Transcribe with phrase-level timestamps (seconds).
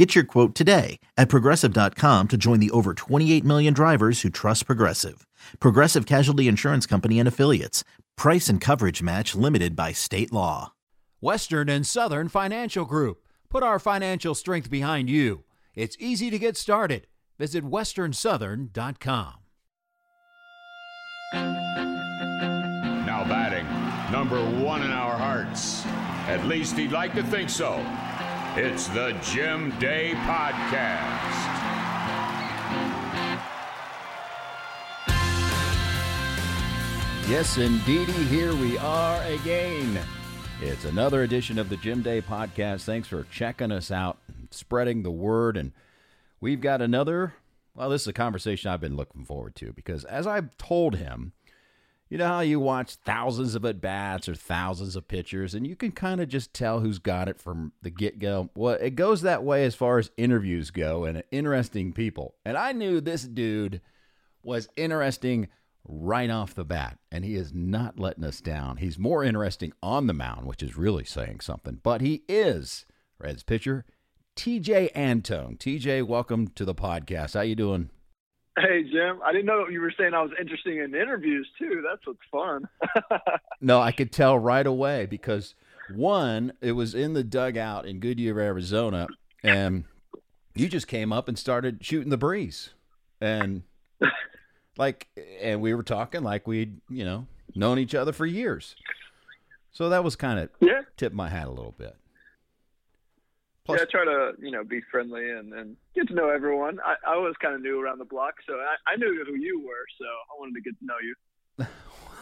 [0.00, 4.64] Get your quote today at progressive.com to join the over 28 million drivers who trust
[4.64, 5.26] Progressive.
[5.60, 7.84] Progressive Casualty Insurance Company and Affiliates.
[8.16, 10.72] Price and coverage match limited by state law.
[11.20, 13.26] Western and Southern Financial Group.
[13.50, 15.44] Put our financial strength behind you.
[15.74, 17.06] It's easy to get started.
[17.38, 19.34] Visit westernsouthern.com.
[23.04, 23.66] Now batting,
[24.10, 25.84] number one in our hearts.
[26.26, 27.84] At least he'd like to think so.
[28.56, 31.20] It's the Jim Day Podcast.
[37.28, 40.00] Yes, indeedy, here we are again.
[40.60, 42.82] It's another edition of the Jim Day Podcast.
[42.82, 44.18] Thanks for checking us out,
[44.50, 45.56] spreading the word.
[45.56, 45.70] And
[46.40, 47.34] we've got another,
[47.76, 51.34] well, this is a conversation I've been looking forward to because as I've told him,
[52.10, 55.76] you know how you watch thousands of at bats or thousands of pitchers, and you
[55.76, 58.50] can kind of just tell who's got it from the get go?
[58.56, 62.34] Well, it goes that way as far as interviews go and interesting people.
[62.44, 63.80] And I knew this dude
[64.42, 65.48] was interesting
[65.84, 68.78] right off the bat, and he is not letting us down.
[68.78, 72.86] He's more interesting on the mound, which is really saying something, but he is
[73.20, 73.84] Reds pitcher
[74.34, 75.56] Tejay Antone.
[75.56, 77.34] Tejay, welcome to the podcast.
[77.34, 77.90] How you doing?
[78.60, 81.82] Hey Jim, I didn't know you were saying I was interesting in interviews too.
[81.88, 82.68] That's what's fun.
[83.60, 85.54] no, I could tell right away because
[85.94, 89.08] one, it was in the dugout in Goodyear, Arizona,
[89.42, 89.84] and
[90.54, 92.70] you just came up and started shooting the breeze,
[93.20, 93.62] and
[94.76, 95.08] like,
[95.40, 98.76] and we were talking like we'd you know known each other for years.
[99.72, 100.82] So that was kind of yeah.
[100.96, 101.96] tip my hat a little bit.
[103.64, 106.78] Plus, yeah, I try to you know be friendly and, and get to know everyone.
[106.84, 109.60] I, I was kind of new around the block, so I, I knew who you
[109.60, 111.14] were, so I wanted to get to know you.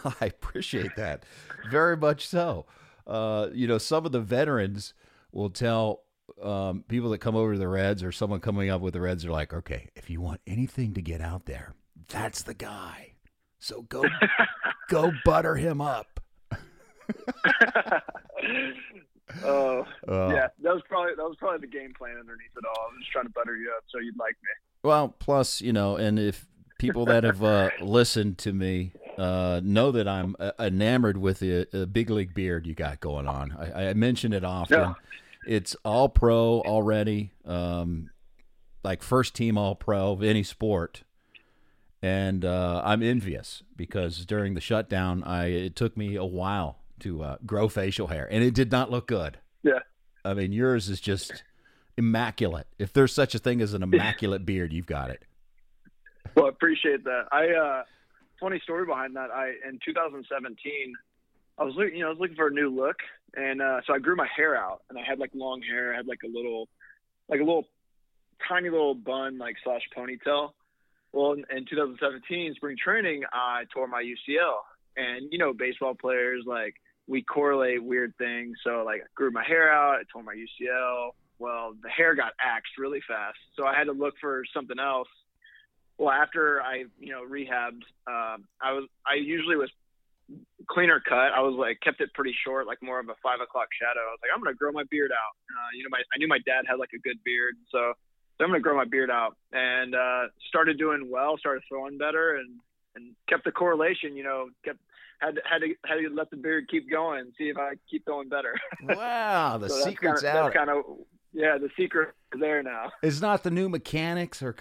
[0.21, 1.23] I appreciate that
[1.69, 2.27] very much.
[2.27, 2.65] So,
[3.07, 4.93] uh, you know, some of the veterans
[5.31, 6.03] will tell
[6.41, 9.25] um, people that come over to the Reds or someone coming up with the Reds
[9.25, 11.73] are like, okay, if you want anything to get out there,
[12.07, 13.13] that's the guy.
[13.59, 14.03] So go,
[14.89, 16.19] go butter him up.
[19.43, 22.85] Oh, uh, yeah, that was probably that was probably the game plan underneath it all.
[22.85, 24.49] I was just trying to butter you up so you'd like me.
[24.83, 26.47] Well, plus, you know, and if
[26.79, 31.67] people that have uh, listened to me uh, know that I'm uh, enamored with the,
[31.71, 33.51] the, big league beard you got going on.
[33.51, 34.79] I, I mention it often.
[34.79, 34.93] Yeah.
[35.45, 38.09] It's all pro already, um,
[38.83, 41.03] like first team all pro of any sport.
[42.01, 47.23] And uh, I'm envious because during the shutdown, I it took me a while to
[47.23, 49.37] uh, grow facial hair, and it did not look good.
[49.63, 49.79] Yeah.
[50.23, 51.43] I mean, yours is just
[51.97, 52.67] immaculate.
[52.77, 55.23] If there's such a thing as an immaculate beard, you've got it.
[56.35, 57.25] Well, I appreciate that.
[57.31, 57.83] I uh,
[58.39, 59.31] funny story behind that.
[59.31, 60.93] I in 2017,
[61.57, 62.97] I was looking, you know, I was looking for a new look,
[63.35, 65.93] and uh, so I grew my hair out, and I had like long hair.
[65.93, 66.67] I had like a little,
[67.27, 67.65] like a little,
[68.47, 70.51] tiny little bun, like slash ponytail.
[71.11, 74.55] Well, in, in 2017 spring training, I tore my UCL,
[74.95, 76.75] and you know, baseball players like
[77.09, 78.55] we correlate weird things.
[78.63, 81.09] So like I grew my hair out, I tore my UCL.
[81.39, 85.07] Well, the hair got axed really fast, so I had to look for something else.
[85.97, 89.71] Well, after I you know rehabbed, um, I was I usually was
[90.69, 91.33] cleaner cut.
[91.33, 94.05] I was like kept it pretty short, like more of a five o'clock shadow.
[94.05, 95.35] I was like I'm gonna grow my beard out.
[95.49, 97.93] Uh, you know, my I knew my dad had like a good beard, so,
[98.37, 102.35] so I'm gonna grow my beard out and uh, started doing well, started throwing better,
[102.35, 102.59] and
[102.95, 104.15] and kept the correlation.
[104.15, 104.79] You know, kept
[105.19, 108.05] had to, had to had to let the beard keep going, see if I keep
[108.05, 108.53] going better.
[108.83, 110.53] Wow, the so secret's kinda, out.
[110.53, 110.83] Kind of
[111.31, 112.91] yeah, the secret is there now.
[113.03, 114.55] It's not the new mechanics or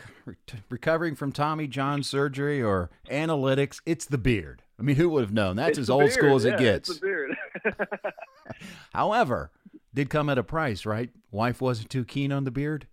[0.69, 3.81] recovering from Tommy John surgery or analytics.
[3.87, 4.63] It's the beard.
[4.79, 5.57] I mean, who would have known?
[5.57, 6.13] That's it's as old beard.
[6.13, 6.91] school as yeah, it gets.
[6.91, 7.37] It's the beard.
[8.93, 9.51] However,
[9.95, 11.11] did come at a price, right?
[11.31, 12.87] Wife wasn't too keen on the beard.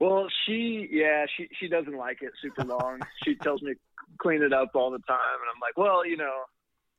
[0.00, 3.00] Well, she yeah, she she doesn't like it super long.
[3.24, 3.74] she tells me
[4.18, 6.42] clean it up all the time, and I'm like, well, you know,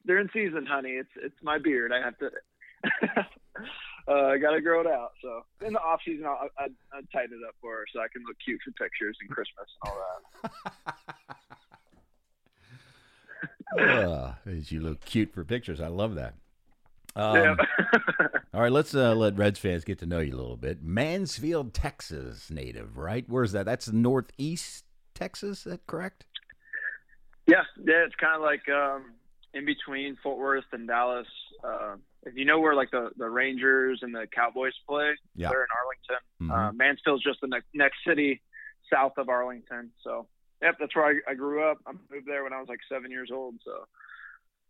[0.05, 0.91] they're in season, honey.
[0.91, 1.91] It's it's my beard.
[1.93, 2.29] I have to.
[4.07, 5.11] uh, I gotta grow it out.
[5.21, 8.07] So in the off season, I'll, I, I tighten it up for her so I
[8.11, 9.97] can look cute for pictures and Christmas and all
[13.77, 13.81] that.
[13.99, 14.33] uh,
[14.67, 15.79] you look cute for pictures.
[15.79, 16.35] I love that.
[17.15, 17.55] Um, yeah.
[18.53, 20.83] all right, let's uh, let Reds fans get to know you a little bit.
[20.83, 23.25] Mansfield, Texas native, right?
[23.27, 23.65] Where's that?
[23.65, 24.85] That's northeast
[25.15, 25.59] Texas.
[25.59, 26.25] Is that correct?
[27.47, 29.13] Yeah, yeah, it's kind of like um,
[29.53, 31.27] in between Fort Worth and Dallas.
[31.63, 35.49] Uh, if you know where like the, the Rangers and the Cowboys play, Yeah.
[35.49, 36.15] they're in Arlington.
[36.43, 36.69] Mhm.
[36.69, 38.41] Uh, Mansfield's just the next next city
[38.91, 39.89] south of Arlington.
[40.03, 40.27] So,
[40.61, 41.79] yep, that's where I, I grew up.
[41.87, 43.55] I moved there when I was like seven years old.
[43.65, 43.85] So,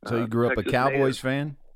[0.07, 1.47] So you uh, grew up a Cowboys fan?
[1.47, 1.55] native.
[1.57, 1.68] As,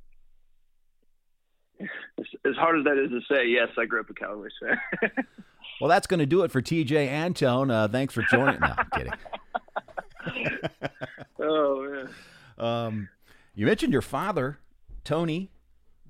[2.45, 5.11] as hard as that is to say, yes, I grew up a Cowboys fan.
[5.81, 7.69] Well, that's going to do it for Tejay Antone.
[7.71, 8.59] Uh, thanks for joining.
[8.59, 9.13] No, I'm kidding.
[11.39, 12.09] oh man.
[12.57, 13.09] Um,
[13.55, 14.59] you mentioned your father,
[15.03, 15.49] Tony.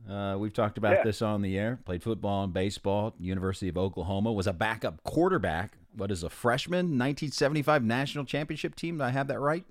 [0.08, 1.04] Uh, we've talked about Yeah.
[1.04, 1.80] this on the air.
[1.86, 3.16] Played football and baseball.
[3.18, 5.78] University of Oklahoma was a backup quarterback.
[5.96, 6.98] What is a freshman?
[7.00, 8.98] 1975 national championship team.
[8.98, 9.64] Do I have that right?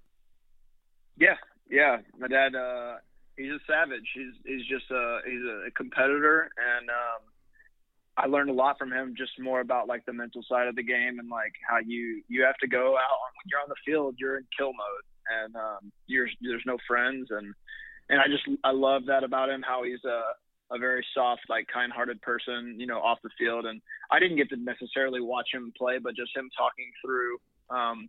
[1.19, 1.37] Yeah,
[1.71, 1.99] yeah.
[2.19, 2.97] My dad, uh,
[3.37, 4.09] he's a savage.
[4.15, 7.23] He's he's just a he's a competitor, and um,
[8.17, 9.15] I learned a lot from him.
[9.17, 12.45] Just more about like the mental side of the game and like how you you
[12.45, 14.17] have to go out when you're on the field.
[14.19, 15.07] You're in kill mode,
[15.45, 17.55] and um, you're there's no friends, and
[18.09, 19.63] and I just I love that about him.
[19.63, 20.23] How he's a
[20.75, 23.67] a very soft, like kind-hearted person, you know, off the field.
[23.67, 27.37] And I didn't get to necessarily watch him play, but just him talking through
[27.69, 28.09] um,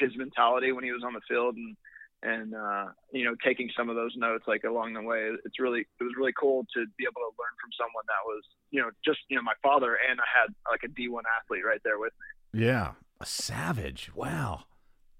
[0.00, 1.76] his mentality when he was on the field and
[2.22, 5.30] and uh, you know taking some of those notes like along the way.
[5.44, 8.42] It's really it was really cool to be able to learn from someone that was
[8.70, 11.80] you know just you know my father and I had like a D1 athlete right
[11.84, 12.12] there with
[12.52, 12.60] me.
[12.66, 12.92] Yeah.
[13.20, 14.10] A savage.
[14.14, 14.64] Wow.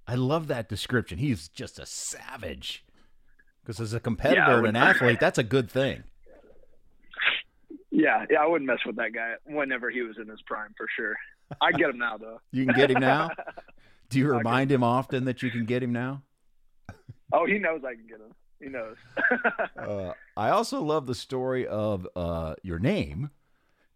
[0.06, 1.18] I love that description.
[1.18, 2.84] He's just a savage.
[3.62, 6.02] Because as a competitor I and an athlete, that's a good thing.
[7.92, 10.86] Yeah, yeah, I wouldn't mess with that guy whenever he was in his prime for
[10.96, 11.14] sure.
[11.60, 12.40] I'd get him now though.
[12.50, 13.30] You can get him now.
[14.08, 16.22] Do you remind him often that you can get him now?
[17.32, 18.34] Oh, he knows I can get him.
[18.60, 18.96] He knows.
[19.78, 23.30] Uh, I also love the story of uh, your name,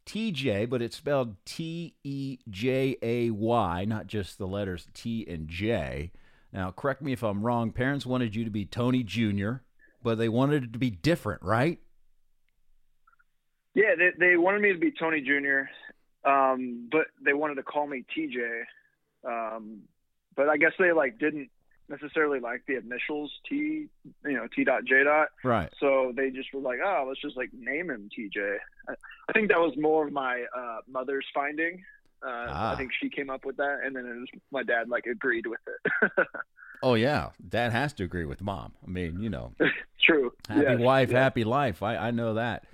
[0.04, 5.48] Tejay, but it's spelled T E J A Y, not just the letters T and
[5.48, 6.10] J.
[6.52, 7.70] Now, correct me if I'm wrong.
[7.70, 9.56] Parents wanted you to be Tony Jr.,
[10.02, 11.78] but they wanted it to be different, right?
[13.74, 17.86] Yeah, they they wanted me to be Tony Jr., um, but they wanted to call
[17.86, 18.62] me TJ.
[19.24, 19.82] Um,
[20.34, 21.50] but I guess they like didn't
[21.88, 23.86] necessarily like the initials T,
[24.24, 25.28] you know, T dot J dot.
[25.44, 25.70] Right.
[25.80, 28.56] So they just were like, oh, let's just like name him Tejay.
[28.88, 28.94] I,
[29.28, 31.82] I think that was more of my uh, mother's finding.
[32.22, 32.72] Uh, Ah.
[32.72, 35.46] I think she came up with that, and then it was my dad like agreed
[35.46, 36.12] with it.
[36.82, 37.30] Oh, yeah.
[37.48, 38.74] Dad has to agree with mom.
[38.86, 39.52] I mean, you know,
[40.04, 40.30] True.
[40.46, 41.22] happy Yes, wife, yeah.
[41.22, 41.82] happy life.
[41.82, 42.64] I, I know that.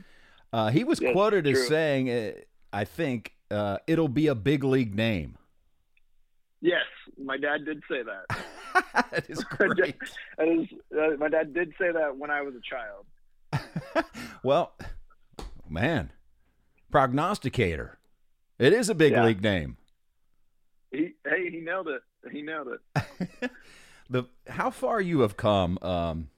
[0.52, 2.32] Uh, he was Yes, quoted as saying, uh,
[2.72, 5.38] I think, uh, it'll be a big league name.
[6.60, 6.82] Yes,
[7.16, 8.36] my dad did say that.
[8.94, 9.96] That is great.
[10.38, 14.04] That is, uh, my dad did say that when I was a child.
[14.42, 14.72] well,
[15.68, 16.12] man,
[16.90, 17.98] prognosticator.
[18.58, 19.24] It is a big Yeah.
[19.24, 19.76] league name.
[20.90, 22.02] He, hey, he nailed it.
[22.30, 23.50] He nailed it.
[24.10, 26.28] The how far you have come um,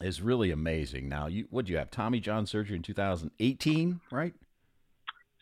[0.00, 1.08] is really amazing.
[1.08, 4.34] Now, you what you have Tommy John surgery in 2018, right?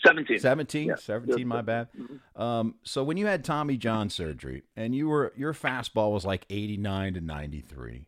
[0.07, 0.39] 17.
[0.39, 0.95] 17, Yeah.
[0.97, 1.89] 17, my bad.
[2.37, 6.47] Um, so when you had Tommy John surgery and you were your fastball was like
[6.51, 8.07] 89 to 93.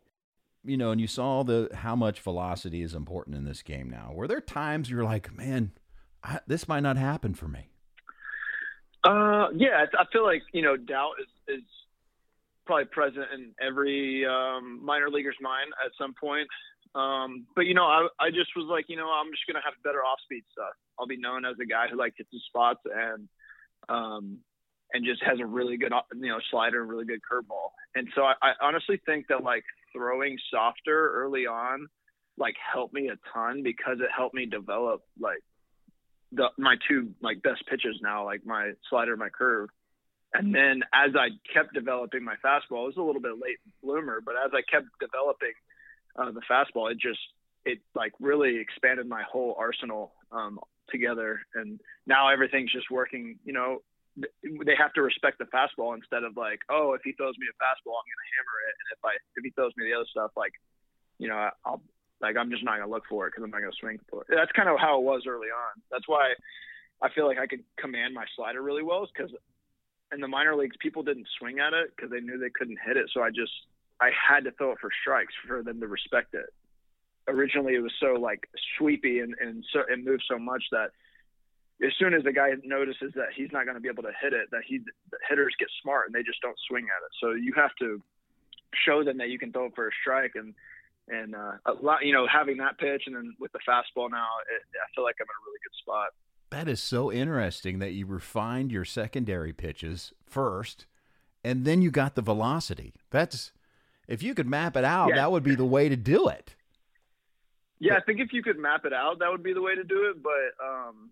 [0.64, 4.12] You know, and you saw the how much velocity is important in this game now.
[4.14, 5.72] Were there times you were like, "Man,
[6.22, 7.66] I, this might not happen for me."
[9.02, 11.64] Uh, yeah, I I feel like you know doubt is, is
[12.64, 16.46] probably present in every um, minor leaguer's mind at some point.
[16.94, 19.74] Um, but you know, I I just was like, you know, I'm just gonna have
[19.82, 20.74] better off speed stuff.
[20.98, 23.28] I'll be known as a guy who like hits the spots and
[23.88, 24.38] um
[24.92, 27.70] and just has a really good you know slider and really good curveball.
[27.94, 31.88] And so I, I honestly think that like throwing softer early on
[32.38, 35.42] like helped me a ton because it helped me develop like
[36.32, 39.68] the my two like best pitches now, like my slider, my curve.
[40.34, 44.22] And then as I kept developing my fastball, it was a little bit late bloomer,
[44.24, 45.52] but as I kept developing
[46.16, 47.20] uh, the fastball, it just
[47.64, 50.58] it like really expanded my whole arsenal um,
[50.90, 51.40] together.
[51.54, 53.38] And now everything's just working.
[53.44, 53.82] You know,
[54.16, 57.56] they have to respect the fastball instead of like, oh, if he throws me a
[57.62, 60.32] fastball, I'm gonna hammer it, and if I if he throws me the other stuff,
[60.36, 60.52] like,
[61.18, 61.82] you know, I'll
[62.20, 64.28] like I'm just not gonna look for it because I'm not gonna swing for it.
[64.28, 65.82] That's kind of how it was early on.
[65.90, 66.34] That's why
[67.00, 69.32] I feel like I could command my slider really well, because
[70.12, 72.96] in the minor leagues people didn't swing at it because they knew they couldn't hit
[72.96, 73.10] it.
[73.12, 73.52] So I just
[74.02, 76.52] I had to throw it for strikes for them to respect it.
[77.28, 80.90] Originally, it was so like sweepy and and so and moved so much that
[81.84, 84.32] as soon as the guy notices that he's not going to be able to hit
[84.32, 87.12] it, that he the hitters get smart and they just don't swing at it.
[87.20, 88.02] So you have to
[88.74, 90.54] show them that you can throw it for a strike and
[91.08, 94.28] and uh, a lot, you know, having that pitch and then with the fastball now,
[94.50, 96.10] it, I feel like I'm in a really good spot.
[96.50, 100.86] That is so interesting that you refined your secondary pitches first,
[101.42, 102.94] and then you got the velocity.
[103.10, 103.52] That's
[104.08, 105.16] if you could map it out, Yeah.
[105.16, 106.54] that would be the way to do it.
[107.78, 109.82] Yeah, I think if you could map it out, that would be the way to
[109.84, 110.22] do it.
[110.22, 111.10] But um,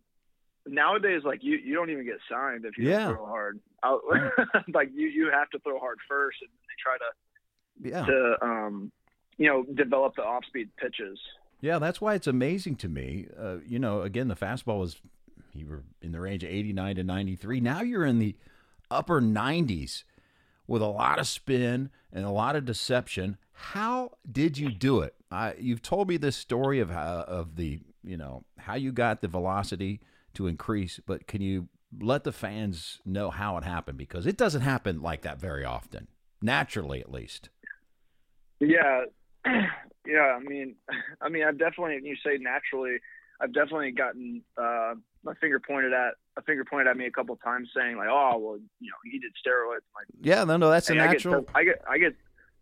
[0.66, 3.08] nowadays, like you, you don't even get signed if you Yeah.
[3.14, 3.60] throw hard.
[4.72, 8.06] Like you, you have to throw hard first, and they try to Yeah.
[8.06, 8.92] to um,
[9.38, 11.18] you know, develop the off speed pitches.
[11.62, 13.26] Yeah, that's why it's amazing to me.
[13.38, 15.00] Uh, you know, again, the fastball was
[15.54, 17.60] you were in the range of 89 to 93.
[17.60, 18.36] Now you're in the
[18.90, 20.04] upper 90s
[20.70, 23.36] with a lot of spin and a lot of deception.
[23.52, 25.16] How did you do it?
[25.28, 29.20] I, you've told me this story of how of the you know how you got
[29.20, 30.00] the velocity
[30.34, 31.68] to increase, but can you
[32.00, 36.06] let the fans know how it happened because it doesn't happen like that very often,
[36.40, 37.48] naturally at least.
[38.60, 39.06] Yeah,
[39.44, 40.36] yeah.
[40.36, 40.76] I mean,
[41.20, 41.98] I mean, I've definitely.
[42.04, 42.98] You say naturally.
[43.40, 47.36] I've definitely gotten uh, my finger pointed at a finger pointed at me a couple
[47.36, 50.88] times, saying like, "Oh, well, you know, he did steroids." Like, Yeah, no, no, that's
[50.90, 51.46] a Hey, I get, natural.
[51.54, 52.14] I get, I get,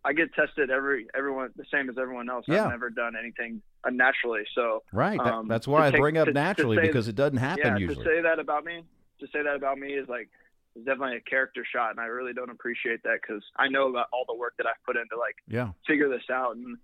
[0.03, 2.45] I get tested every everyone the same as everyone else.
[2.47, 2.65] Yeah.
[2.65, 4.43] I've never done anything unnaturally.
[4.55, 5.17] So Right.
[5.17, 7.37] That, um, that's why I take- bring up to- to naturally say- because it doesn't
[7.37, 8.03] happen yeah, usually.
[8.03, 8.83] to say that about me,
[9.19, 10.29] to say that about me is like
[10.75, 14.07] is definitely a character shot, and I really don't appreciate that because I know about
[14.13, 15.71] all the work that I've put into like yeah.
[15.87, 16.77] figure this out, and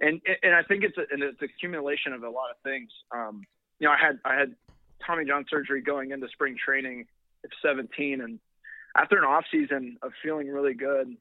[0.00, 2.90] and and I think it's a, and it's accumulation of a lot of things.
[3.12, 3.44] Um,
[3.78, 4.54] you know, I had I had
[5.06, 7.06] Tommy John surgery going into spring training
[7.44, 8.38] at 17, and
[8.96, 11.16] after an off season of feeling really good,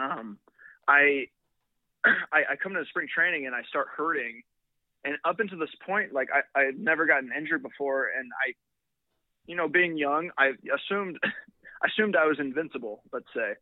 [0.00, 0.38] um,
[0.86, 1.26] I,
[2.04, 4.42] I I come to spring training and I start hurting,
[5.04, 8.54] and up until this point, like I I had never gotten injured before, and I,
[9.46, 13.02] you know, being young, I assumed I assumed I was invincible.
[13.12, 13.54] Let's say,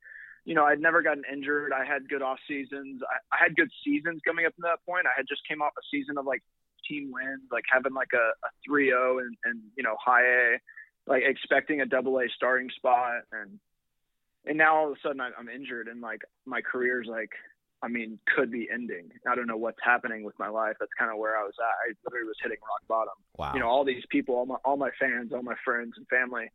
[0.44, 1.72] you know, I'd never gotten injured.
[1.72, 3.02] I had good off seasons.
[3.02, 5.06] I, I had good seasons coming up to that point.
[5.06, 6.42] I had just came off a season of like
[6.88, 8.16] 15 wins, like having like a,
[8.46, 10.58] a 3-0 and, and, you know, high A,
[11.06, 13.22] like expecting a double A starting spot.
[13.32, 13.58] And,
[14.44, 17.30] and now all of a sudden I'm, injured and like my career's like,
[17.82, 19.10] I mean, could be ending.
[19.30, 20.76] I don't know what's happening with my life.
[20.80, 21.90] That's kind of where I was at.
[21.90, 23.52] I literally was hitting rock bottom Wow.
[23.52, 26.50] you know all these people all my all my fans all my friends and family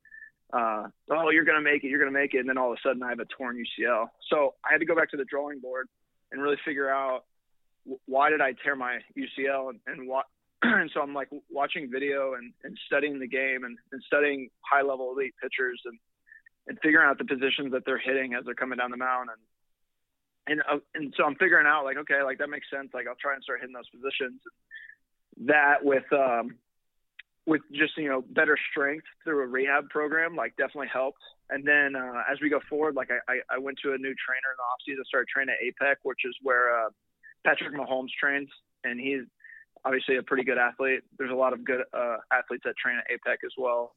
[0.51, 2.81] uh oh you're gonna make it you're gonna make it and then all of a
[2.87, 5.59] sudden i have a torn ucl so i had to go back to the drawing
[5.59, 5.87] board
[6.31, 7.25] and really figure out
[8.05, 10.25] why did i tear my ucl and, and what
[10.61, 14.81] and so i'm like watching video and, and studying the game and, and studying high
[14.81, 15.97] level elite pitchers and
[16.67, 19.29] and figuring out the positions that they're hitting as they're coming down the mound.
[19.29, 19.41] And
[20.47, 22.89] and uh, and so I'm figuring out like okay like that makes sense.
[22.93, 24.41] Like I'll try and start hitting those positions.
[25.45, 26.57] That with um
[27.45, 31.21] with just you know better strength through a rehab program like definitely helped.
[31.49, 34.15] And then uh, as we go forward like I, I, I went to a new
[34.15, 36.89] trainer in the offseason started training at APEC which is where uh,
[37.45, 38.49] Patrick Mahomes trains
[38.83, 39.23] and he's
[39.83, 43.05] obviously a pretty good athlete there's a lot of good uh, athletes that train at
[43.11, 43.93] APEC as well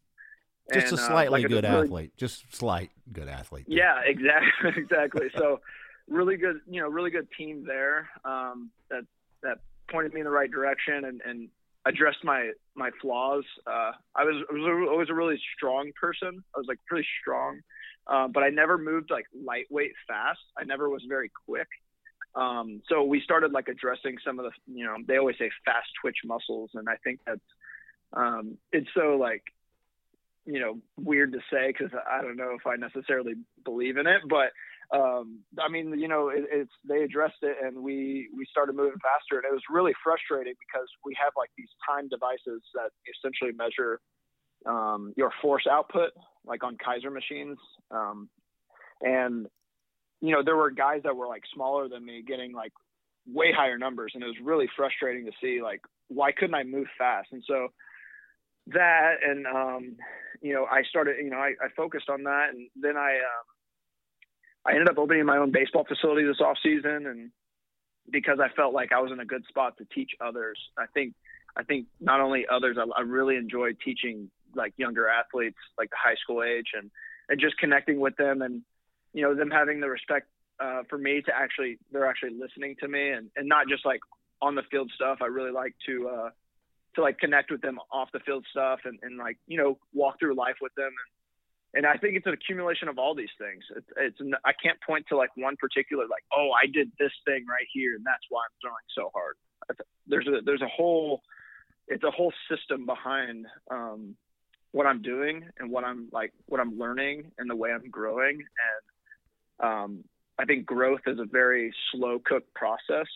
[0.72, 2.16] just And, a uh, slightly like, good athlete.
[2.16, 3.66] Just slight good athlete.
[3.68, 5.26] yeah, exactly, exactly.
[5.36, 5.60] So
[6.08, 9.02] really good, you know, really good team there um, that
[9.42, 9.58] that
[9.90, 11.48] pointed me in the right direction and, and
[11.84, 13.44] addressed my my flaws.
[13.66, 16.42] Uh, I was I was always a really strong person.
[16.54, 17.60] I was like really strong,
[18.06, 20.40] uh, but I never moved like lightweight fast.
[20.58, 21.68] I never was very quick.
[22.36, 25.88] Um, so we started like addressing some of the, you know, they always say fast
[26.00, 27.40] twitch muscles, and I think that's
[28.12, 29.42] um, it's so like
[30.46, 34.22] you know weird to say because I don't know if I necessarily believe in it,
[34.28, 34.52] but
[34.96, 38.98] um, I mean you know it, it's they addressed it and we we started moving
[39.00, 43.52] faster and it was really frustrating because we have like these time devices that essentially
[43.56, 44.00] measure
[44.66, 46.10] um, your force output
[46.44, 47.58] like on Keiser machines
[47.90, 48.28] um,
[49.00, 49.46] and
[50.24, 52.72] you know there were guys that were like smaller than me getting like
[53.26, 56.86] way higher numbers and it was really frustrating to see like why couldn't I move
[56.98, 57.28] fast?
[57.32, 57.68] And so
[58.68, 59.96] that and um
[60.40, 63.44] you know i started you know i, I focused on that and then i um
[64.64, 67.30] i ended up opening my own baseball facility this off season and
[68.10, 71.12] because i felt like i was in a good spot to teach others i think
[71.58, 75.96] i think not only others i, I really enjoyed teaching like younger athletes like the
[76.02, 76.90] high school age and
[77.28, 78.62] and just connecting with them and
[79.14, 80.26] you know them having the respect
[80.60, 84.00] uh for me to actually they're actually listening to me and and not just like
[84.42, 86.30] on the field stuff i really like to uh
[86.94, 90.18] to like connect with them off the field stuff and, and like you know walk
[90.18, 91.14] through life with them and
[91.76, 93.64] and I think it's an accumulation of all these things.
[93.76, 97.10] It's, it's n- I can't point to like one particular like oh I did this
[97.26, 99.34] thing right here and that's why I'm throwing so hard.
[100.06, 101.22] There's a there's a whole
[101.88, 104.16] it's a whole system behind um,
[104.72, 108.36] what I'm doing and what I'm like what I'm learning and the way I'm growing
[108.36, 108.84] and
[109.62, 110.04] um,
[110.38, 113.06] I think growth is a very slow cook process.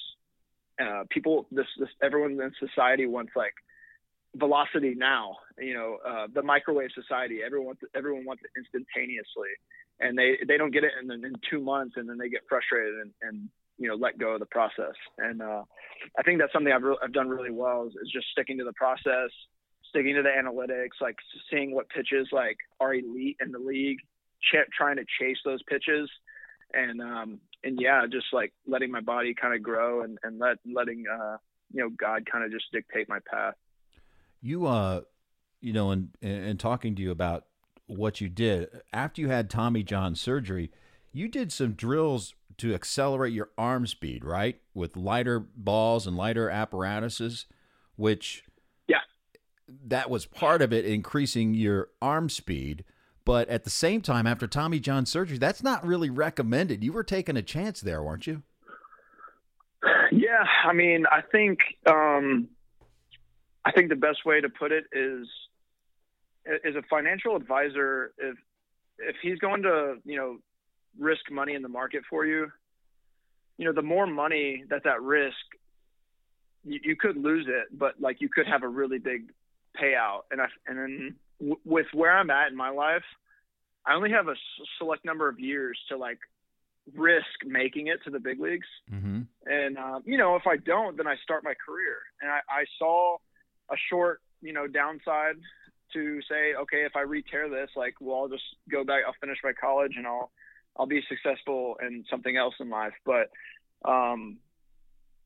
[0.80, 3.54] Uh, people this this everyone in society wants like
[4.36, 5.36] velocity now.
[5.58, 7.40] You know, uh, the microwave society.
[7.44, 9.50] Everyone wants everyone wants it instantaneously,
[10.00, 12.94] and they they don't get it in in two months, and then they get frustrated
[12.94, 14.94] and, and you know let go of the process.
[15.18, 15.64] And uh,
[16.16, 18.64] I think that's something I've re- I've done really well is, is just sticking to
[18.64, 19.30] the process,
[19.88, 21.16] sticking to the analytics, like
[21.50, 23.98] seeing what pitches like are elite in the league,
[24.42, 26.08] ch- trying to chase those pitches,
[26.74, 30.58] and um, and yeah, just like letting my body kind of grow and and let
[30.66, 31.36] letting uh,
[31.72, 33.54] you know God kind of just dictate my path.
[34.40, 35.02] You uh,
[35.60, 37.44] you know, and and talking to you about
[37.86, 40.70] what you did after you had Tommy John surgery,
[41.12, 44.60] you did some drills to accelerate your arm speed, right?
[44.74, 47.46] With lighter balls and lighter apparatuses,
[47.96, 48.44] which
[48.86, 49.00] yeah,
[49.86, 52.84] that was part of it increasing your arm speed.
[53.28, 56.82] But at the same time, after Tommy John surgery, that's not really recommended.
[56.82, 58.42] You were taking a chance there, weren't you?
[60.10, 62.48] Yeah, I mean, I think um,
[63.66, 65.28] I think the best way to put it is
[66.64, 68.38] is a financial advisor if
[68.98, 70.38] if he's going to you know
[70.98, 72.50] risk money in the market for you,
[73.58, 75.36] you know, the more money that that risk,
[76.64, 79.30] you, you could lose it, but like you could have a really big
[79.78, 80.20] payout.
[80.30, 83.04] And I, and then w- with where I'm at in my life,
[83.86, 84.34] I only have a
[84.78, 86.18] select number of years to like
[86.94, 88.66] risk making it to the big leagues.
[88.92, 89.22] Mm-hmm.
[89.46, 91.96] And, um, you know, if I don't, then I start my career.
[92.20, 93.16] And I, I saw
[93.70, 95.36] a short, you know, downside
[95.94, 99.38] to say, okay, if I re-tear this, like, well, I'll just go back, I'll finish
[99.42, 100.30] my college and I'll,
[100.76, 102.92] I'll be successful in something else in life.
[103.04, 103.30] But
[103.84, 104.38] um,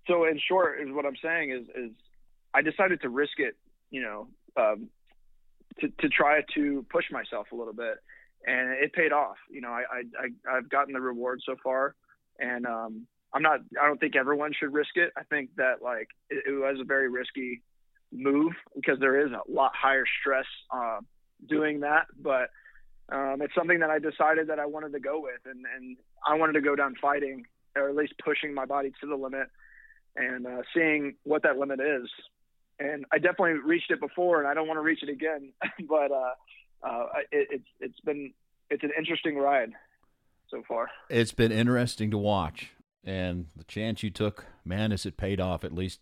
[0.07, 1.91] so in short, is what I'm saying is is
[2.55, 3.57] I decided to risk it,
[3.91, 4.89] you know, um,
[5.81, 7.97] to try to push myself a little bit,
[8.47, 9.37] and it paid off.
[9.51, 11.95] You know, I I, I have gotten the reward so far,
[12.39, 13.61] and um, I'm not.
[13.81, 15.13] I don't think everyone should risk it.
[15.17, 17.63] I think that like it, it was a very risky
[18.13, 20.99] move because there is a lot higher stress uh,
[21.49, 22.51] doing that, but
[23.11, 26.35] um, it's something that I decided that I wanted to go with, and, and I
[26.35, 27.45] wanted to go down fighting,
[27.77, 29.49] or at least pushing my body to the limit,
[30.17, 32.09] and uh, seeing what that limit is.
[32.79, 35.53] And I definitely reached it before, and I don't want to reach it again.
[35.89, 36.33] but uh,
[36.83, 38.33] uh, it, it's it's been
[38.71, 39.73] it's an interesting ride
[40.49, 40.89] so far.
[41.09, 42.71] It's been interesting to watch,
[43.05, 46.01] and the chance you took, man, has it paid off at least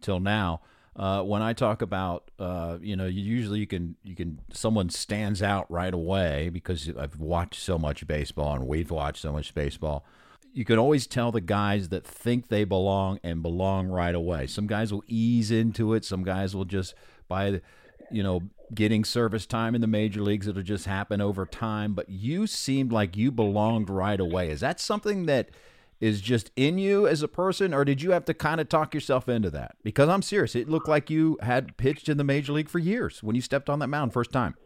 [0.00, 0.60] till now.
[0.96, 5.42] Uh, when I talk about, uh, you know, usually you can you can someone stands
[5.42, 10.04] out right away because I've watched so much baseball and we've watched so much baseball.
[10.58, 14.48] You can always tell the guys that think they belong and belong right away.
[14.48, 16.04] Some guys will ease into it.
[16.04, 16.94] Some guys will just
[17.28, 17.60] by,
[18.10, 18.40] you know,
[18.74, 20.48] getting service time in the major leagues.
[20.48, 21.94] It'll just happen over time.
[21.94, 24.50] But you seemed like you belonged right away.
[24.50, 25.50] Is that something that
[26.00, 28.94] is just in you as a person, or did you have to kind of talk
[28.94, 29.76] yourself into that?
[29.84, 33.22] Because I'm serious, it looked like you had pitched in the major league for years
[33.22, 34.56] when you stepped on that mound first time.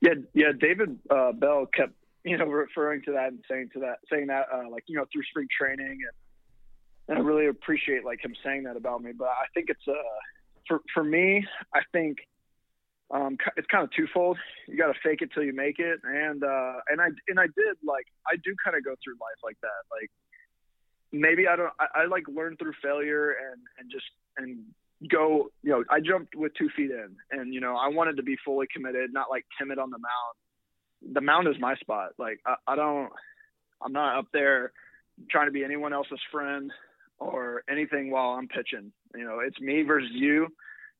[0.00, 0.52] Yeah, yeah.
[0.56, 1.94] David uh, Bell kept
[2.26, 5.06] you know referring to that and saying to that, saying that uh, like you know
[5.12, 9.12] through spring training, and, and I really appreciate like him saying that about me.
[9.16, 9.92] But I think it's uh
[10.66, 12.18] for for me, I think
[13.14, 14.38] um, it's kind of twofold.
[14.66, 17.46] You got to fake it till you make it, and uh, and I and I
[17.46, 19.86] did like I do kind of go through life like that.
[19.90, 20.10] Like
[21.12, 24.64] maybe I don't I, I like learn through failure and and just and
[25.08, 25.50] go.
[25.62, 28.36] You know, I jumped with two feet in, and you know I wanted to be
[28.44, 30.36] fully committed, not like timid on the mound.
[31.12, 32.10] The mound is my spot.
[32.18, 33.10] Like I, I don't,
[33.82, 34.72] I'm not up there
[35.30, 36.70] trying to be anyone else's friend
[37.18, 38.92] or anything while I'm pitching.
[39.14, 40.48] You know, it's me versus you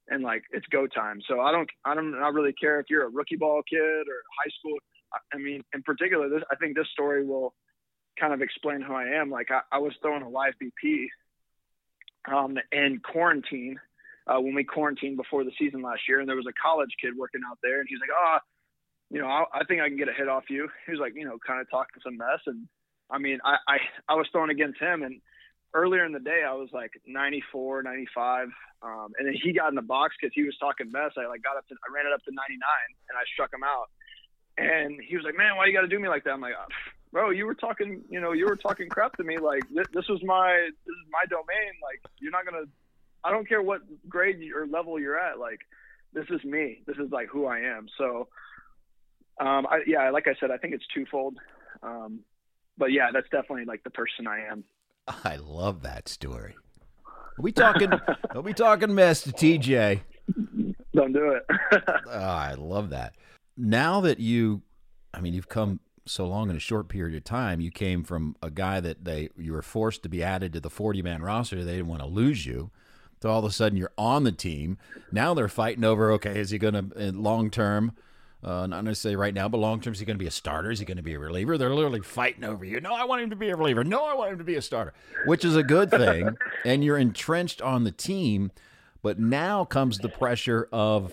[0.09, 1.21] and like it's go time.
[1.29, 4.23] So I don't I don't not really care if you're a rookie ball kid or
[4.43, 4.79] high school.
[5.33, 7.55] I mean, in particular, this I think this story will
[8.19, 9.31] kind of explain who I am.
[9.31, 11.07] Like I, I was throwing a live BP
[12.33, 13.79] um, in quarantine
[14.27, 17.13] uh, when we quarantined before the season last year, and there was a college kid
[17.17, 18.39] working out there, and he's like, "Oh,
[19.11, 21.15] you know, I, I think I can get a hit off you." He was like,
[21.15, 22.69] you know, kind of talking some mess, and
[23.11, 23.77] I mean, I I,
[24.09, 25.21] I was throwing against him, and
[25.75, 28.49] earlier in the day I was like 94, 95,
[28.83, 31.13] um, and then he got in the box because he was talking mess.
[31.17, 32.59] I like got up to, I ran it up to 99,
[33.09, 33.91] and I struck him out.
[34.57, 36.55] And he was like, "Man, why you got to do me like that?" I'm like,
[36.59, 36.73] oh,
[37.13, 39.37] "Bro, you were talking, you know, you were talking crap to me.
[39.37, 41.77] Like this, this was my, this is my domain.
[41.85, 42.65] Like you're not gonna,
[43.23, 45.39] I don't care what grade or level you're at.
[45.39, 45.61] Like
[46.15, 46.83] this is me.
[46.87, 47.87] This is like who I am.
[47.99, 48.29] So,
[49.41, 51.37] um, I, yeah, like I said, I think it's twofold.
[51.83, 52.21] Um,
[52.79, 54.65] but yeah, that's definitely like the person I am.
[55.09, 56.55] I love that story.
[57.07, 57.91] Are we talking?
[58.35, 60.01] are we talking mess to Tejay?
[60.95, 61.45] Don't do it.
[62.07, 63.15] oh, I love that.
[63.57, 64.63] Now that you,
[65.13, 67.61] I mean, you've come so long in a short period of time.
[67.61, 70.71] You came from a guy that they you were forced to be added to the
[70.71, 71.63] forty man roster.
[71.63, 72.71] They didn't want to lose you.
[73.23, 74.79] So all of a sudden you're on the team.
[75.11, 76.13] Now they're fighting over.
[76.13, 77.93] Okay, is he going to long term?
[78.47, 80.71] Uh, not necessarily right now, but long term, is he going to be a starter?
[80.71, 81.59] Is he going to be a reliever?
[81.59, 82.81] They're literally fighting over you.
[82.81, 83.83] No, I want him to be a reliever.
[83.83, 86.37] No, I want him to be a starter, which is a good thing.
[86.65, 88.53] and you're entrenched on the team.
[89.03, 91.13] But now comes the pressure of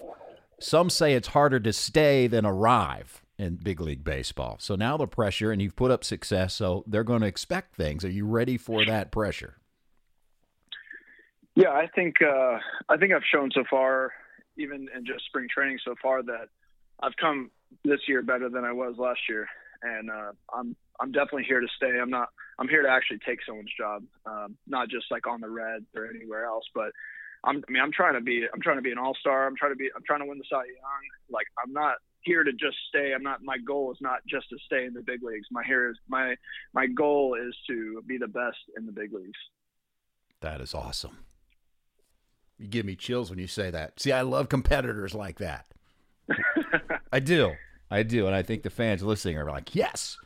[0.59, 4.57] some say it's harder to stay than arrive in big league baseball.
[4.59, 8.05] So now the pressure, and you've put up success, so they're going to expect things.
[8.05, 9.57] Are you ready for that pressure?
[11.55, 14.11] Yeah, I think uh, I think I've shown so far,
[14.55, 16.49] even in just spring training so far, that
[17.03, 17.51] I've come
[17.83, 19.47] this year better than I was last year,
[19.81, 21.99] and uh, I'm I'm definitely here to stay.
[22.01, 25.49] I'm not I'm here to actually take someone's job, um, not just like on the
[25.49, 26.91] red or anywhere else, but
[27.43, 29.45] I'm, I mean, I'm trying to be, I'm trying to be an all star.
[29.45, 31.03] I'm trying to be, I'm trying to win the Cy Young.
[31.29, 33.11] Like, I'm not here to just stay.
[33.13, 33.43] I'm not.
[33.43, 35.47] My goal is not just to stay in the big leagues.
[35.51, 36.35] My here is my
[36.73, 39.39] my goal is to be the best in the big leagues.
[40.41, 41.25] That is awesome.
[42.57, 43.99] You give me chills when you say that.
[43.99, 45.65] See, I love competitors like that.
[47.11, 47.53] I do.
[47.91, 48.27] I do.
[48.27, 50.17] And I think the fans listening are like, yes,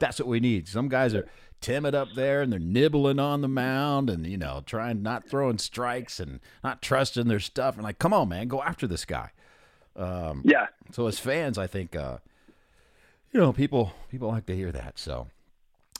[0.00, 0.68] that's what we need.
[0.68, 1.28] Some guys are
[1.60, 5.58] timid up there and they're nibbling on the mound and, you know, trying not throwing
[5.58, 7.74] strikes and not trusting their stuff.
[7.76, 9.30] And like, come on, man, go after this guy.
[9.94, 10.66] Um, yeah.
[10.92, 12.18] So as fans, I think, uh,
[13.32, 14.98] you know, people people like to hear that.
[14.98, 15.28] So,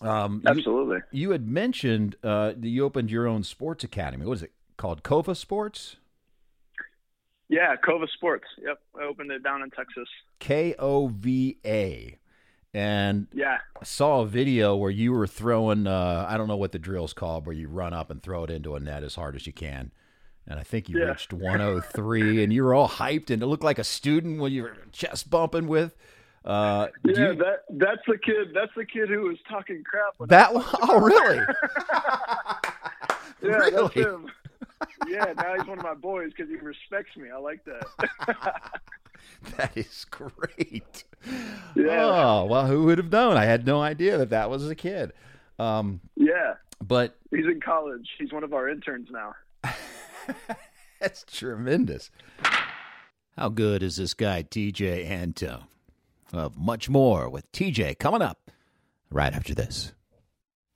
[0.01, 0.99] um, absolutely.
[1.11, 4.27] You, you had mentioned uh, that you opened your own sports academy.
[4.27, 5.03] What is it called?
[5.03, 5.96] Kova Sports.
[7.49, 8.47] Yeah, Kova Sports.
[8.63, 10.09] Yep, I opened it down in Texas.
[10.39, 12.19] K O V A.
[12.75, 15.87] And yeah, I saw a video where you were throwing.
[15.87, 18.51] Uh, I don't know what the drill's called, where you run up and throw it
[18.51, 19.93] into a net as hard as you can
[20.49, 21.07] and I think you yeah.
[21.07, 24.65] reached 103, and you were all hyped, and it looked like a student when you
[24.65, 25.97] were chest bumping with.
[26.45, 28.53] Uh, yeah, you, that that's the kid.
[28.55, 30.15] That's the kid who was talking crap.
[30.29, 30.65] That one?
[30.83, 31.39] oh really?
[33.43, 33.71] yeah, really?
[33.73, 34.31] that's him.
[35.07, 37.31] Yeah, now he's one of my boys because he respects me.
[37.31, 37.87] I like that.
[39.57, 41.05] that is great.
[41.75, 42.05] Yeah.
[42.05, 43.37] Oh well, who would have known?
[43.37, 45.12] I had no idea that that was a kid.
[45.59, 46.55] Um, yeah.
[46.83, 48.09] But he's in college.
[48.19, 49.35] He's one of our interns now.
[51.01, 52.11] That's tremendous.
[53.37, 55.65] How good is this guy, Tejay Anto?
[56.33, 58.51] Well, much more with Tejay coming up
[59.11, 59.93] right after this.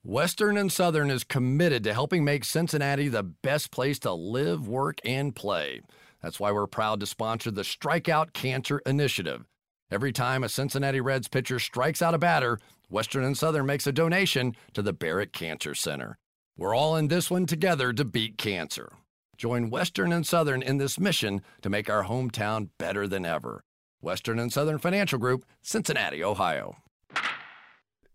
[0.03, 4.97] Western and Southern is committed to helping make Cincinnati the best place to live, work,
[5.05, 5.79] and play.
[6.23, 9.45] That's why we're proud to sponsor the Strikeout Cancer Initiative.
[9.91, 12.57] Every time a Cincinnati Reds pitcher strikes out a batter,
[12.89, 16.17] Western and Southern makes a donation to the Barrett Cancer Center.
[16.57, 18.93] We're all in this one together to beat cancer.
[19.37, 23.63] Join Western and Southern in this mission to make our hometown better than ever.
[24.01, 26.77] Western and Southern Financial Group, Cincinnati, Ohio.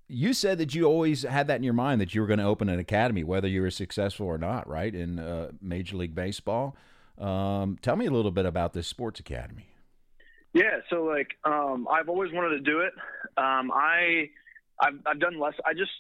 [0.09, 2.45] You said that you always had that in your mind that you were going to
[2.45, 6.77] open an academy, whether you were successful or not, right, in uh, Major League Baseball.
[7.19, 9.67] Um, tell me a little bit about this sports academy.
[10.53, 12.93] Yeah, so like um, I've always wanted to do it.
[13.37, 14.31] Um, I
[14.81, 15.55] I've, I've done less.
[15.67, 15.91] I just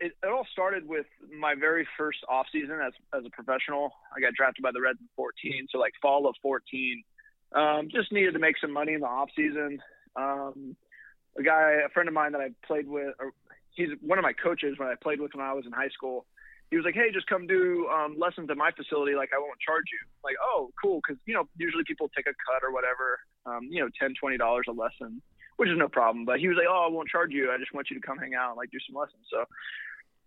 [0.00, 1.06] it, it all started with
[1.38, 3.92] my very first off season as as a professional.
[4.14, 7.02] I got drafted by the Reds in 14, so like fall of 14.
[7.54, 9.80] Um, just needed to make some money in the off season.
[10.16, 10.76] Um,
[11.38, 13.32] a guy, a friend of mine that I played with, or
[13.74, 16.26] he's one of my coaches when I played with when I was in high school.
[16.70, 19.14] He was like, "Hey, just come do um, lessons at my facility.
[19.14, 22.36] Like, I won't charge you." Like, oh, cool, because you know usually people take a
[22.46, 23.20] cut or whatever.
[23.44, 25.20] Um, you know, ten, twenty dollars a lesson,
[25.56, 26.24] which is no problem.
[26.24, 27.52] But he was like, "Oh, I won't charge you.
[27.52, 29.44] I just want you to come hang out and like do some lessons." So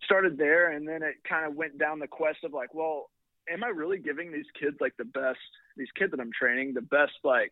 [0.03, 3.09] started there and then it kind of went down the quest of like well
[3.51, 5.39] am i really giving these kids like the best
[5.77, 7.51] these kids that i'm training the best like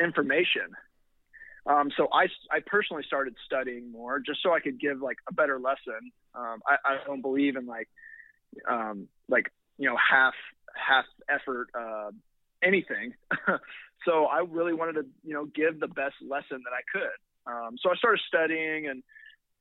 [0.00, 0.68] information
[1.66, 5.32] um, so I, I personally started studying more just so I could give like a
[5.32, 6.12] better lesson.
[6.34, 7.88] Um, I, I don't believe in like,
[8.68, 10.34] um, like, you know, half,
[10.74, 12.10] half effort, uh,
[12.62, 13.14] anything.
[14.04, 17.50] so I really wanted to, you know, give the best lesson that I could.
[17.50, 19.02] Um, so I started studying and,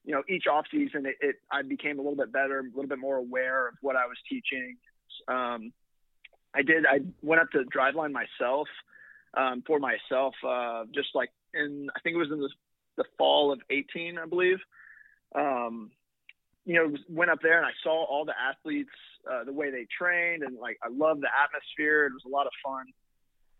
[0.05, 2.87] you know, each off season, it, it, I became a little bit better, a little
[2.87, 4.75] bit more aware of what I was teaching.
[5.29, 5.71] Um,
[6.53, 6.85] I did.
[6.85, 8.67] I went up to Driveline myself
[9.35, 12.49] um, for myself, uh, just like in I think it was in the,
[12.97, 14.59] the fall of 18, I believe.
[15.35, 15.91] Um,
[16.65, 18.91] you know, went up there and I saw all the athletes,
[19.29, 22.05] uh, the way they trained, and like I loved the atmosphere.
[22.05, 22.85] It was a lot of fun,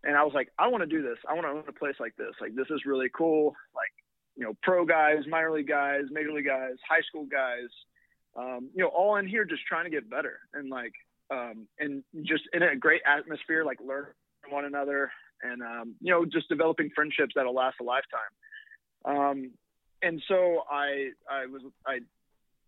[0.04, 1.18] and I was like, I want to do this.
[1.28, 2.32] I want to own a place like this.
[2.40, 3.54] Like this is really cool.
[3.74, 3.92] Like
[4.36, 7.68] you know, pro guys, minor league guys, major league guys, high school guys,
[8.36, 10.92] um, you know, all in here just trying to get better and like,
[11.30, 14.06] um, and just in a great atmosphere, like learn
[14.42, 15.10] from one another
[15.44, 18.32] and, um, you know, just developing friendships that'll last a lifetime.
[19.04, 19.50] Um,
[20.02, 21.98] and so I, I was, I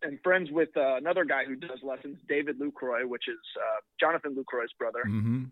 [0.06, 4.36] am friends with uh, another guy who does lessons, David Lucroy, which is uh, Jonathan
[4.36, 5.02] Lucroy's brother.
[5.06, 5.44] Mm-hmm.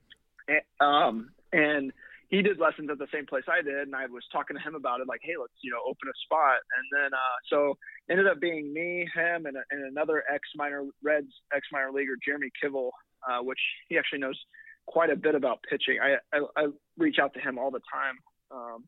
[0.48, 1.92] And, um, and
[2.28, 4.74] he did lessons at the same place I did, and I was talking to him
[4.74, 6.58] about it, like, hey, let's you know open a spot.
[6.76, 7.78] And then uh, so
[8.10, 12.50] ended up being me, him, and, and another ex minor Reds ex minor leaguer, Jeremy
[12.62, 12.90] Kivel,
[13.28, 14.38] uh, which he actually knows
[14.86, 15.98] quite a bit about pitching.
[16.02, 16.66] I, I, I
[16.98, 18.18] reach out to him all the time.
[18.50, 18.84] Um,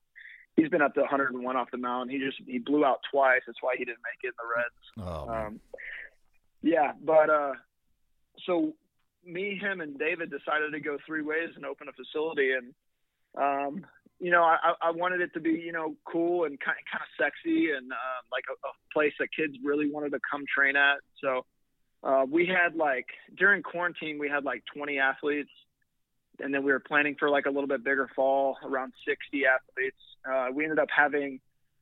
[0.56, 2.10] he's been up to 101 off the mound.
[2.10, 3.40] He just he blew out twice.
[3.46, 5.08] That's why he didn't make it in the Reds.
[5.08, 5.28] Oh.
[5.28, 5.60] Um,
[6.62, 7.52] yeah, but uh,
[8.46, 8.72] so
[9.24, 12.74] me, him, and David decided to go three ways and open a facility, and
[13.36, 13.86] um,
[14.18, 17.24] you know, I, I wanted it to be you know cool and kind kind of
[17.24, 20.98] sexy and uh, like a, a place that kids really wanted to come train at.
[21.22, 21.44] So
[22.02, 23.06] uh, we had like
[23.36, 25.50] during quarantine we had like 20 athletes
[26.40, 29.96] and then we were planning for like a little bit bigger fall, around 60 athletes.
[30.28, 31.40] Uh, we ended up having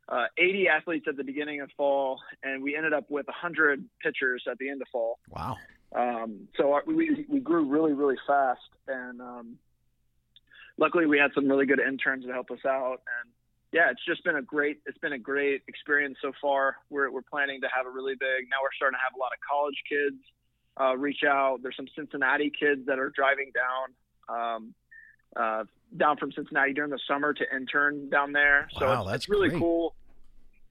[0.09, 4.45] uh, 80 athletes at the beginning of fall, and we ended up with 100 pitchers
[4.51, 5.19] at the end of fall.
[5.31, 5.57] Wow.
[5.95, 9.59] Um, so our, we we grew really really fast, and um,
[10.77, 13.01] luckily we had some really good interns to help us out.
[13.07, 13.31] And
[13.73, 16.77] yeah, it's just been a great it's been a great experience so far.
[16.91, 18.51] We're we're planning to have a really big.
[18.51, 20.21] Now we're starting to have a lot of college kids
[20.81, 21.63] uh, reach out.
[21.63, 23.95] There's some Cincinnati kids that are driving down
[24.29, 24.75] um,
[25.37, 25.65] uh,
[25.97, 28.69] down from Cincinnati during the summer to intern down there.
[28.79, 29.61] So Wow, it's, that's it's really great.
[29.61, 29.95] cool.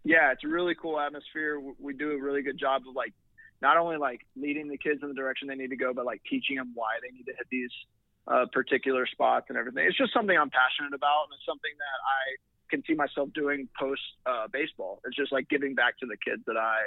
[0.04, 1.60] Yeah, it's a really cool atmosphere.
[1.60, 3.13] We- We do a really good job of like
[3.62, 6.22] not only like leading the kids in the direction they need to go, but like
[6.30, 7.72] teaching them why they need to hit these
[8.28, 9.86] uh, particular spots and everything.
[9.88, 12.22] It's just something I'm passionate about, and it's something that I
[12.70, 15.00] can see myself doing post uh, baseball.
[15.06, 16.80] It's just like giving back to the kids that I,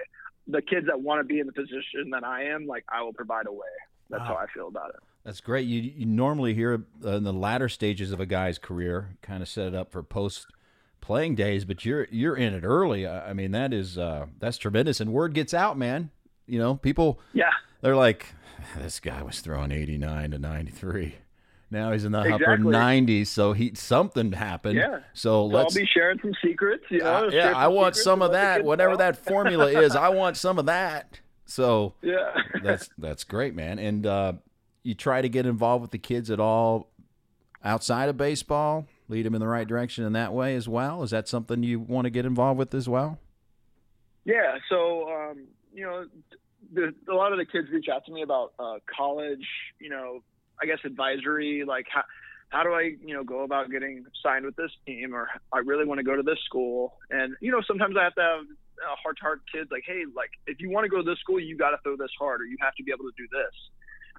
[0.46, 2.66] the kids that want to be in the position that I am.
[2.66, 3.74] Like I will provide a way.
[4.10, 4.26] That's Wow.
[4.26, 5.00] how I feel about it.
[5.26, 5.66] That's great.
[5.66, 9.48] You, you normally hear uh, in the latter stages of a guy's career, kind of
[9.48, 10.46] set it up for post
[11.00, 13.06] playing days, but you're you're in it early.
[13.08, 16.10] I I mean, that is uh, that's tremendous, and word gets out, man.
[16.46, 17.50] You know, people Yeah.
[17.80, 18.26] they're like,
[18.78, 21.16] this guy was throwing eighty nine to ninety three.
[21.72, 24.76] Now he's in the upper nineties, so he something happened.
[24.78, 24.98] Yeah.
[25.12, 26.84] So So let's I'll be sharing some secrets.
[26.88, 28.62] You know, uh, yeah, I want some of that.
[28.62, 28.98] Whatever know.
[28.98, 31.18] that formula is, I want some of that.
[31.46, 32.32] So Yeah.
[32.62, 33.80] that's that's great, man.
[33.80, 34.32] And uh,
[34.86, 36.88] you try to get involved with the kids at all
[37.64, 41.02] outside of baseball, lead them in the right direction in that way as well.
[41.02, 43.18] Is that something you want to get involved with as well?
[44.24, 44.58] Yeah.
[44.68, 46.06] So, um, you know,
[46.72, 49.46] the, a lot of the kids reach out to me about uh, college,
[49.80, 50.22] you know,
[50.62, 52.04] I guess advisory, like how,
[52.50, 55.84] how do I, you know, go about getting signed with this team or I really
[55.84, 56.94] want to go to this school.
[57.10, 60.02] And, you know, sometimes I have to have uh, heart to heart kids like, Hey,
[60.14, 62.40] like if you want to go to this school, you got to throw this hard
[62.40, 63.54] or you have to be able to do this.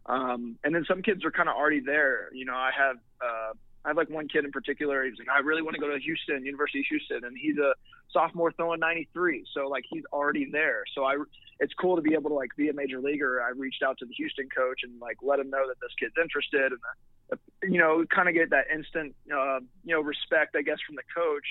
[0.08, 2.30] Um, and then some kids are kind of already there.
[2.34, 5.04] You know, I have, uh, I have like one kid in particular.
[5.06, 7.74] He's like, I really want to go to Houston, University of Houston, and he's a
[8.12, 9.46] sophomore throwing 93.
[9.54, 10.84] So like he's already there.
[10.96, 11.18] So I,
[11.60, 13.42] it's cool to be able to like be a major leaguer.
[13.42, 16.16] I reached out to the Houston coach and like let him know that this kid's
[16.22, 16.80] interested, and
[17.32, 20.96] uh, you know, kind of get that instant, uh, you know, respect, I guess, from
[20.96, 21.46] the coach.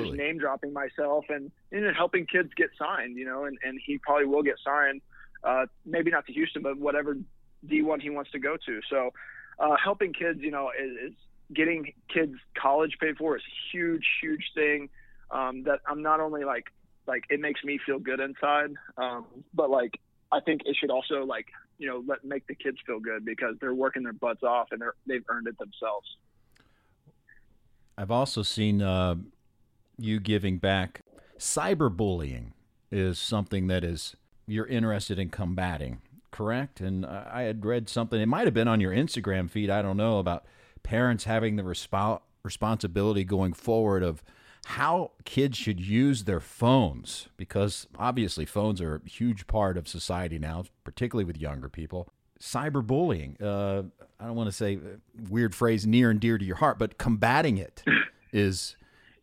[0.00, 3.16] Uh, just name dropping myself and and helping kids get signed.
[3.16, 5.00] You know, and and he probably will get signed.
[5.44, 7.16] Uh, maybe not to Houston, but whatever
[7.66, 8.80] D1 he wants to go to.
[8.88, 9.12] So,
[9.58, 11.14] uh, helping kids, you know, is, is
[11.52, 14.88] getting kids college paid for is a huge, huge thing.
[15.30, 16.66] Um, that I'm not only like,
[17.06, 19.98] like it makes me feel good inside, um, but like
[20.32, 21.46] I think it should also like,
[21.78, 24.80] you know, let make the kids feel good because they're working their butts off and
[24.80, 26.06] they're they've earned it themselves.
[27.96, 29.16] I've also seen uh,
[29.98, 31.00] you giving back.
[31.38, 32.52] Cyberbullying
[32.90, 34.16] is something that is
[34.46, 36.80] you're interested in combating, correct?
[36.80, 38.20] And I had read something.
[38.20, 39.70] It might have been on your Instagram feed.
[39.70, 40.44] I don't know about
[40.82, 44.22] parents having the respo- responsibility going forward of
[44.66, 50.38] how kids should use their phones because obviously phones are a huge part of society
[50.38, 52.08] now, particularly with younger people.
[52.40, 53.40] Cyberbullying.
[53.42, 53.84] Uh,
[54.20, 54.98] I don't want to say uh,
[55.30, 57.82] weird phrase near and dear to your heart, but combating it
[58.32, 58.76] is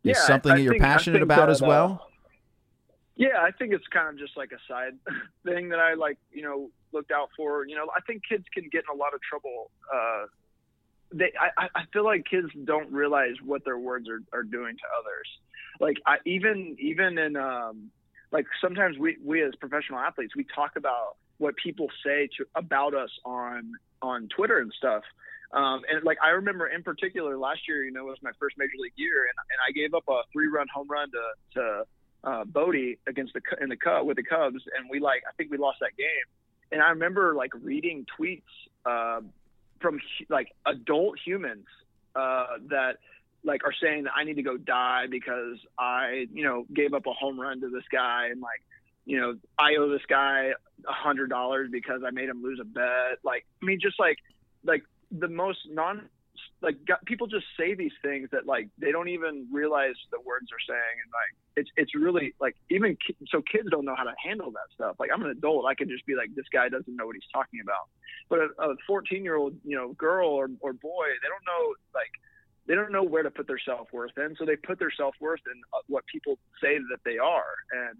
[0.03, 2.01] is Yeah, something I that you're think- passionate about that, as well.
[2.03, 2.05] uh,
[3.17, 4.97] Yeah, I think it's kind of just like a side
[5.45, 7.65] thing that I like, you know, looked out for.
[7.65, 9.71] You know, I think kids can get in a lot of trouble.
[9.93, 10.25] Uh,
[11.13, 14.83] they, I, I feel like kids don't realize what their words are, are doing to
[14.99, 15.27] others.
[15.79, 17.91] Like, I even, even in, um,
[18.31, 22.93] like sometimes we, we as professional athletes, we talk about what people say to about
[22.93, 25.03] us on, on Twitter and stuff.
[25.53, 28.57] Um, and like I remember in particular last year, you know, it was my first
[28.57, 31.83] major league year, and, and I gave up a three-run home run to to
[32.25, 35.51] uh, Bote against the in the Cub with the Cubs, and we like I think
[35.51, 36.07] we lost that game.
[36.71, 38.41] And I remember like reading tweets
[38.85, 39.21] uh,
[39.79, 41.65] from like adult humans
[42.15, 42.97] uh, that
[43.43, 47.05] like are saying that I need to go die because I you know gave up
[47.05, 48.61] a home run to this guy and like
[49.05, 50.51] you know I owe this guy
[50.87, 53.19] a hundred dollars because I made him lose a bet.
[53.23, 54.17] Like I mean just like
[54.63, 56.09] like the most non
[56.61, 60.47] like got, people just say these things that like they don't even realize the words
[60.49, 64.03] they're saying, and like it's it's really like even ki- so kids don't know how
[64.03, 64.95] to handle that stuff.
[64.99, 67.29] Like I'm an adult, I can just be like, this guy doesn't know what he's
[67.33, 67.87] talking about.
[68.29, 71.75] But a, a 14 year old, you know, girl or or boy, they don't know
[71.93, 72.11] like
[72.67, 75.15] they don't know where to put their self worth in, so they put their self
[75.21, 77.99] worth in uh, what people say that they are, and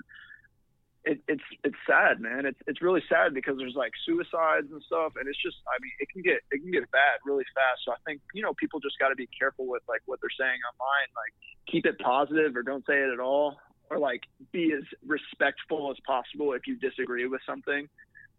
[1.06, 2.46] it, it's it's sad, man.
[2.46, 5.92] It's it's really sad because there's like suicides and stuff, and it's just I mean
[6.00, 7.86] it can get it can get bad really fast.
[7.86, 10.34] So I think you know people just got to be careful with like what they're
[10.34, 11.10] saying online.
[11.14, 11.34] Like
[11.70, 13.58] keep it positive or don't say it at all,
[13.90, 17.88] or like be as respectful as possible if you disagree with something.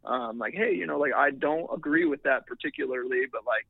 [0.05, 3.67] Um, like hey, you know, like I don't agree with that particularly, but like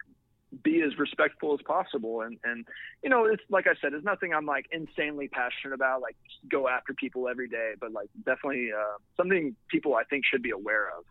[0.63, 2.23] be as respectful as possible.
[2.23, 2.67] And and
[3.03, 6.01] you know, it's like I said, it's nothing I'm like insanely passionate about.
[6.01, 6.17] Like
[6.51, 10.51] go after people every day, but like definitely uh, something people I think should be
[10.51, 11.05] aware of.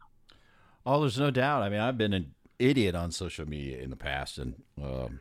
[0.86, 1.64] Oh, there's no doubt.
[1.64, 5.20] I mean, I've been an idiot on social media in the past, and um,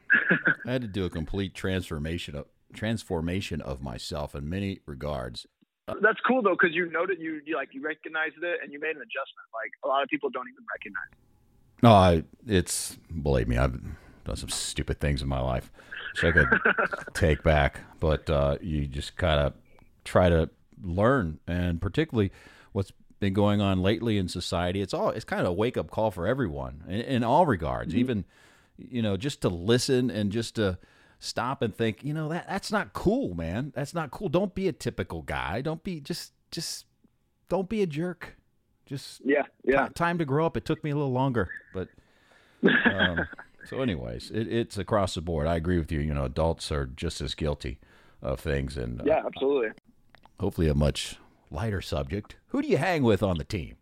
[0.66, 5.46] I had to do a complete transformation of transformation of myself in many regards.
[5.86, 8.96] That's cool though, because you noted you, you like you recognized it and you made
[8.96, 9.46] an adjustment.
[9.52, 11.12] Like a lot of people don't even recognize.
[11.12, 13.78] it No, I, it's believe me, I've
[14.24, 15.70] done some stupid things in my life,
[16.14, 16.48] so I could
[17.14, 17.80] take back.
[18.00, 19.52] But uh, you just kind of
[20.04, 20.50] try to
[20.82, 22.32] learn, and particularly
[22.72, 24.80] what's been going on lately in society.
[24.80, 27.90] It's all it's kind of a wake up call for everyone in, in all regards.
[27.90, 28.00] Mm-hmm.
[28.00, 28.24] Even
[28.76, 30.78] you know, just to listen and just to
[31.18, 32.04] stop and think.
[32.04, 33.72] You know that that's not cool, man.
[33.74, 34.28] That's not cool.
[34.28, 35.60] Don't be a typical guy.
[35.60, 36.86] Don't be just just
[37.48, 38.36] don't be a jerk.
[38.86, 39.88] Just yeah, yeah.
[39.88, 40.56] T- time to grow up.
[40.56, 41.88] It took me a little longer, but.
[42.62, 43.26] Um,
[43.64, 45.46] so, anyways, it, it's across the board.
[45.46, 46.00] I agree with you.
[46.00, 47.78] You know, adults are just as guilty
[48.22, 49.70] of things, and yeah, uh, absolutely.
[50.40, 51.16] Hopefully, a much
[51.50, 52.36] lighter subject.
[52.48, 53.76] Who do you hang with on the team?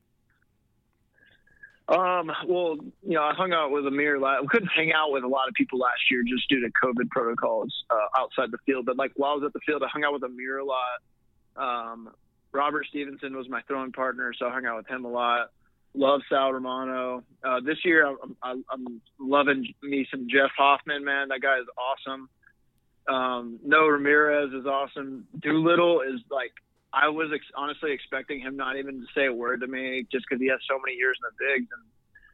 [1.88, 4.16] Um, well, you know, I hung out with Amir.
[4.16, 4.40] A lot.
[4.42, 7.10] We couldn't hang out with a lot of people last year just due to COVID
[7.10, 8.86] protocols uh, outside the field.
[8.86, 11.00] But like while I was at the field, I hung out with Amir a lot.
[11.56, 12.10] Um,
[12.52, 15.50] Robert Stephenson was my throwing partner, so I hung out with him a lot
[15.94, 17.22] love Sal Romano.
[17.44, 18.06] Uh, this year,
[18.42, 21.28] I'm, I'm, loving me some Jeff Hoffman, man.
[21.28, 22.28] That guy is awesome.
[23.08, 25.26] Um, Noé Ramirez is awesome.
[25.40, 26.52] Doolittle is like,
[26.92, 30.26] I was ex- honestly expecting him not even to say a word to me just
[30.28, 31.70] because he has so many years in the bigs.
[31.72, 31.90] And,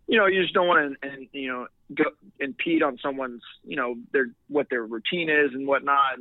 [0.07, 2.05] you know, you just don't want to, and, you know, go
[2.41, 6.19] impede on someone's, you know, their, what their routine is and whatnot.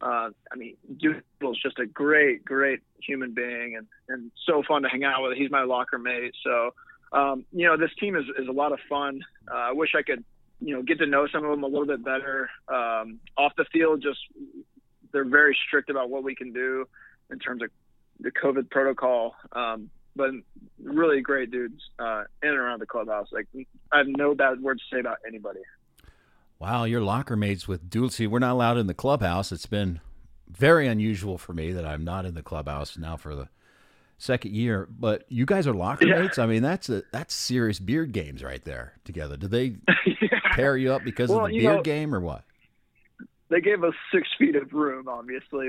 [0.00, 4.88] Uh, I mean, Doolittle's just a great, great human being and, and so fun to
[4.88, 5.36] hang out with.
[5.36, 6.34] He's my locker mate.
[6.44, 6.74] So,
[7.12, 9.20] um, you know, this team is, is a lot of fun.
[9.50, 10.24] Uh, I wish I could,
[10.60, 12.50] you know, get to know some of them a little bit better.
[12.68, 14.18] Um, off the field, just
[15.12, 16.86] they're very strict about what we can do
[17.30, 17.70] in terms of
[18.20, 19.34] the COVID protocol.
[19.52, 20.30] Um, but
[20.82, 23.28] really great dudes uh, in and around the clubhouse.
[23.32, 23.48] Like
[23.92, 25.60] I have no bad words to say about anybody.
[26.64, 28.08] Wow, your locker mates with dual.
[28.08, 29.52] See, we're not allowed in the clubhouse.
[29.52, 30.00] It's been
[30.48, 33.50] very unusual for me that I'm not in the clubhouse now for the
[34.16, 34.88] second year.
[34.90, 36.22] But you guys are locker yeah.
[36.22, 36.38] mates.
[36.38, 39.36] I mean, that's a that's serious beard games right there together.
[39.36, 39.76] Do they
[40.22, 40.40] yeah.
[40.52, 42.44] pair you up because well, of the beard know, game or what?
[43.50, 45.68] They gave us six feet of room, obviously,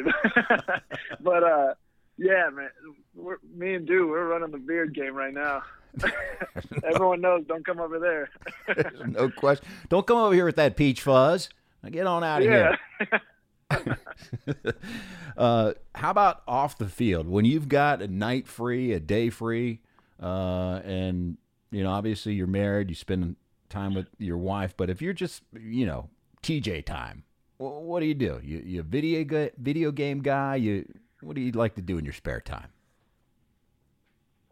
[1.20, 1.74] but uh,
[2.18, 2.70] yeah, man,
[3.14, 5.62] we're, me and Du, we're running the beard game right now.
[6.84, 7.46] Everyone knows.
[7.48, 8.30] Don't come over there.
[9.08, 9.68] no question.
[9.90, 11.50] Don't come over here with that peach fuzz.
[11.90, 12.76] Get on out of yeah.
[13.00, 13.22] here.
[15.38, 17.28] uh, how about off the field?
[17.28, 19.82] When you've got a night free, a day free,
[20.22, 21.38] uh, and
[21.72, 23.36] you know, obviously you're married, you spend
[23.70, 24.76] time with your wife.
[24.76, 26.10] But if you're just, you know,
[26.42, 27.24] Tejay time,
[27.58, 28.40] what do you do?
[28.44, 30.56] You you video video game guy?
[30.56, 30.86] You
[31.22, 32.70] what do you like to do in your spare time?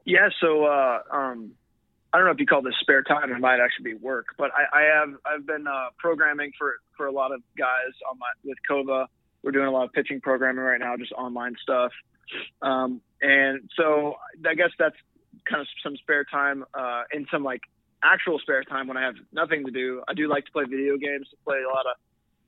[0.06, 1.52] Yeah, so uh, um,
[2.12, 3.32] I don't know if you call this spare time.
[3.32, 7.08] It might actually be work, but I, I have I've been uh, programming for for
[7.08, 9.08] a lot of guys on my with Kova.
[9.44, 11.92] We're doing a lot of pitching programming right now, just online stuff.
[12.62, 14.16] Um, and so
[14.48, 14.96] I guess that's
[15.50, 17.62] kind of some spare time uh, and some like
[18.04, 20.04] actual spare time when I have nothing to do.
[20.08, 21.96] I do like to play video games, to play a lot of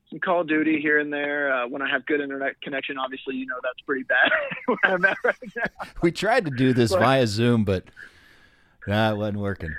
[0.10, 1.54] some Call of Duty here and there.
[1.54, 4.32] Uh, when I have good internet connection, obviously, you know that's pretty bad
[4.66, 5.88] where I'm at right now.
[6.02, 7.86] We tried to do this but, via Zoom, but
[8.88, 9.76] nah, it wasn't working.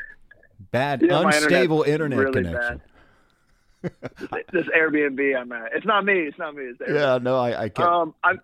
[0.73, 2.83] Bad, yeah, unstable internet really connection.
[3.83, 5.73] this Airbnb I'm at.
[5.75, 6.21] It's not me.
[6.21, 6.65] It's not me.
[6.65, 7.89] It's yeah, no, I, I can't.
[7.89, 8.35] Um, I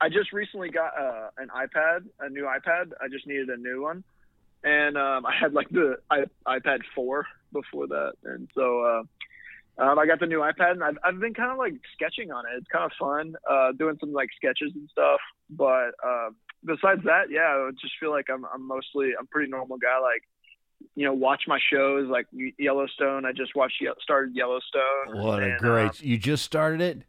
[0.00, 2.92] I just recently got uh, an iPad, a new iPad.
[3.02, 4.04] I just needed a new one,
[4.62, 8.82] and um, I had like the I, iPad four before that, and so.
[8.82, 9.02] Uh,
[9.78, 12.44] um, I got the new iPad and I've, I've been kind of like sketching on
[12.46, 12.56] it.
[12.56, 15.20] It's kind of fun, uh, doing some like sketches and stuff.
[15.50, 16.30] But uh,
[16.64, 19.98] besides that, yeah, I just feel like I'm, I'm mostly, I'm pretty normal guy.
[20.00, 20.22] Like
[20.94, 22.26] you know, watch my shows like
[22.58, 23.24] Yellowstone.
[23.24, 25.22] I just watched started Yellowstone.
[25.22, 25.90] What a great!
[25.90, 27.02] uh, you just started it.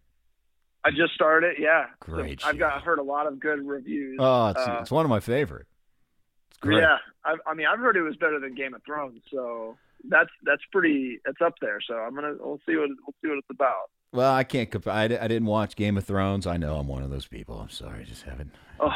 [0.83, 1.53] I just started.
[1.53, 1.57] It.
[1.59, 2.73] Yeah, So Great I've got.
[2.73, 4.17] I've heard a lot of good reviews.
[4.19, 5.67] Oh, it's, Uh, it's one of my favorite.
[6.51, 6.81] It's great.
[6.81, 9.77] Yeah, I, I mean, I've heard it was better than Game of Thrones, so
[10.07, 11.19] that's that's pretty.
[11.25, 11.79] It's up there.
[11.85, 13.89] So I'm gonna we'll see what we'll see what it's about.
[14.11, 14.71] Well, I can't.
[14.71, 16.47] comp- I, I didn't watch Game of Thrones.
[16.47, 17.59] I know I'm one of those people.
[17.59, 18.89] I'm sorry, I just haven't Oh.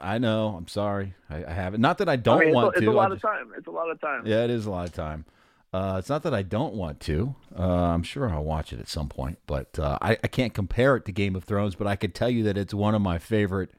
[0.00, 0.54] I know.
[0.56, 1.14] I'm sorry.
[1.30, 1.80] I, I haven't.
[1.80, 2.88] Not that I don't I mean, it's, a, it's to.
[2.88, 3.52] a I lot just- of time.
[3.56, 4.26] It's a lot of time.
[4.26, 5.24] Yeah, it is a lot of time.
[5.72, 7.34] Uh, it's not that I don't want to.
[7.58, 10.94] Uh, I'm sure I'll watch it at some point, but uh, I, I can't compare
[10.94, 11.74] it to Game of Thrones.
[11.74, 13.70] But I could tell you that it's one of my favorite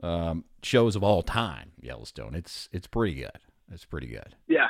[0.00, 1.72] um, shows of all time.
[1.80, 2.34] Yellowstone.
[2.36, 3.32] It's it's pretty good.
[3.72, 4.36] It's pretty good.
[4.46, 4.68] Yeah.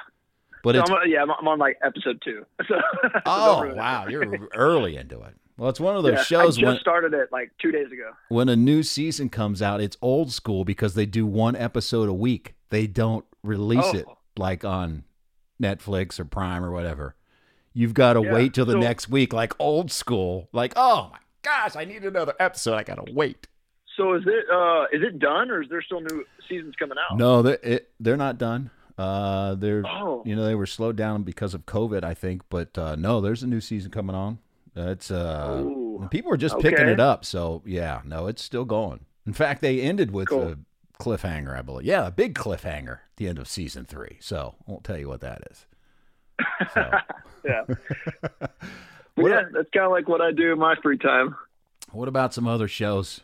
[0.65, 2.45] But So it's I'm, on- yeah, I'm, I'm on like episode two.
[2.69, 2.75] So
[3.27, 5.35] oh wow, you're early into it.
[5.57, 7.87] Well, it's one of those Yeah, shows I just when started it like two days
[7.93, 8.11] ago.
[8.29, 12.13] when a new season comes out, it's old school because they do one episode a
[12.15, 12.55] week.
[12.71, 14.19] They don't release it Oh.
[14.37, 15.05] like on
[15.63, 17.15] Netflix or Prime or whatever.
[17.73, 20.49] You've got to Yeah, wait till the so- next week, like old school.
[20.53, 22.75] Like, oh my gosh, I need another episode.
[22.75, 23.47] I got to wait.
[23.97, 27.17] So is it uh is it done or is there still new seasons coming out?
[27.17, 28.71] No, they it, they're not done.
[28.97, 30.23] Uh, they're Oh.
[30.25, 32.43] you know they were slowed down because of COVID, I think.
[32.49, 34.39] But uh, no, there's a new season coming on.
[34.77, 36.09] Uh, it's uh, Ooh.
[36.11, 37.25] people are just picking it up.
[37.25, 39.01] So yeah, no, it's still going.
[39.27, 40.49] In fact, they ended with Cool.
[40.53, 40.57] a
[41.03, 41.87] cliffhanger, I believe.
[41.87, 44.19] Yeah, a big cliffhanger at the end of season three.
[44.21, 45.67] So I won't tell you what that is.
[46.73, 46.91] So,
[47.45, 47.63] Yeah.
[49.17, 51.37] Yeah, that's kind of like what I do in my free time.
[51.93, 53.21] what about some other shows?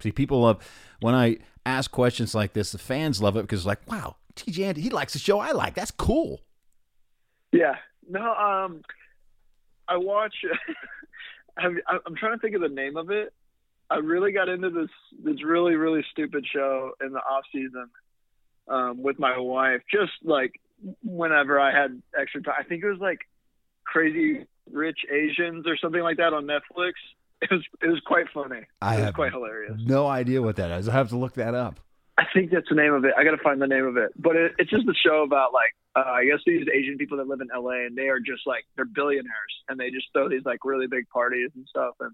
[0.00, 0.66] See, people love
[1.00, 1.36] when I
[1.66, 2.72] ask questions like this.
[2.72, 5.74] The fans love it because like, wow, Tejay Andy, he likes the show I like.
[5.74, 6.40] That's cool.
[7.52, 7.76] Yeah.
[8.08, 8.82] No, um,
[9.88, 10.34] I watch.
[11.56, 13.32] I'm, I'm trying to think of the name of it.
[13.90, 14.88] I really got into this
[15.22, 17.90] this really really stupid show in the off season
[18.66, 19.82] um, with my wife.
[19.92, 20.60] Just like
[21.04, 23.20] whenever I had extra time, I think it was like
[23.84, 26.92] Crazy Rich Asians or something like that on Netflix.
[27.42, 28.62] It was it was quite funny.
[28.80, 29.74] I it was quite hilarious.
[29.84, 30.88] no idea what that is.
[30.88, 31.80] I have to look that up.
[32.18, 33.14] I think that's the name of it.
[33.16, 34.12] I got to find the name of it.
[34.16, 37.26] But it, it's just a show about like uh, I guess these Asian people that
[37.26, 40.44] live in LA and they are just like they're billionaires and they just throw these
[40.44, 42.12] like really big parties and stuff and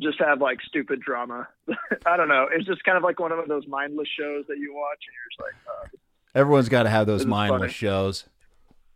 [0.00, 1.48] just have like stupid drama.
[2.06, 2.46] I don't know.
[2.52, 5.30] It's just kind of like one of those mindless shows that you watch and you're
[5.30, 5.54] just like,
[5.94, 7.72] uh, Everyone's got to have those mindless funny.
[7.72, 8.24] shows.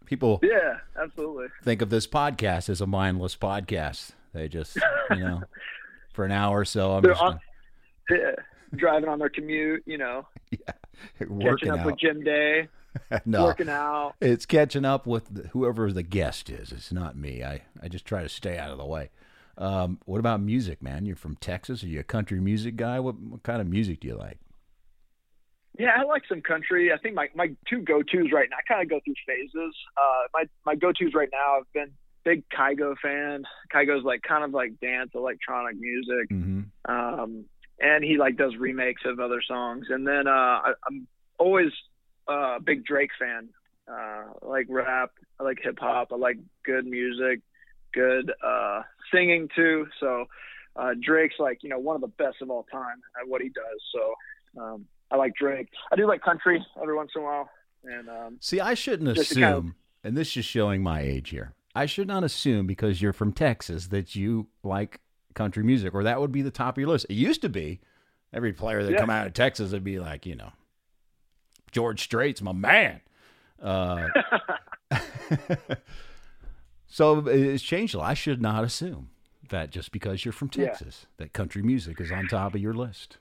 [0.04, 1.46] People yeah, absolutely.
[1.62, 4.10] think of this podcast as a mindless podcast.
[4.34, 4.76] They just,
[5.10, 5.42] you know,
[6.12, 7.40] for an hour or so, I'm They're just on-
[8.10, 8.32] Yeah,
[8.74, 10.26] driving on their commute, you know,
[11.18, 11.98] catching working up with.
[11.98, 12.68] Jim Day,
[13.26, 14.14] no, working out.
[14.20, 16.72] it's catching up with the, whoever the guest is.
[16.72, 17.42] It's not me.
[17.44, 19.10] I, I just try to stay out of the way.
[19.58, 21.04] Um, what about music, man?
[21.04, 21.82] You're from Texas.
[21.84, 22.98] Are you a country music guy?
[23.00, 24.38] What, what kind of music do you like?
[25.78, 26.92] Yeah, I like some country.
[26.92, 28.56] I think my, my two go tos right now.
[28.58, 29.74] I kind of go through phases.
[29.96, 31.58] Uh, my my go tos right now.
[31.58, 31.92] I've been
[32.24, 33.44] big Kygo fan.
[33.72, 36.90] Kygo's like kind of like dance electronic music, Mm-hmm.
[36.92, 37.44] um,
[37.80, 39.86] and he like does remakes of other songs.
[39.90, 41.06] And then uh, I, I'm
[41.38, 41.70] always
[42.28, 43.48] uh, a big Drake fan.
[43.90, 43.94] Uh,
[44.42, 45.10] I like rap.
[45.38, 46.12] I like hip hop.
[46.12, 47.40] I like good music,
[47.92, 49.86] good uh, singing too.
[49.98, 50.26] So
[50.76, 53.48] uh, Drake's like you know one of the best of all time at what he
[53.48, 53.80] does.
[53.92, 55.68] So um, I like Drake.
[55.90, 57.50] I do like country every once in a while,
[57.84, 59.66] and um, See, I shouldn't assume, kind of-
[60.04, 61.54] and this is showing my age here.
[61.74, 65.00] I should not assume because you're from Texas that you like
[65.34, 67.06] country music, or that would be the top of your list.
[67.08, 67.80] It used to be
[68.32, 68.98] every player that Yeah.
[68.98, 70.52] come out of Texas would be like, you know,
[71.72, 73.00] George Strait's my man.
[73.60, 74.08] Uh,
[76.86, 78.10] so it's changed a lot.
[78.10, 79.10] I should not assume
[79.50, 80.66] that just because you're from Yeah.
[80.66, 83.18] Texas, that country music is on top of your list.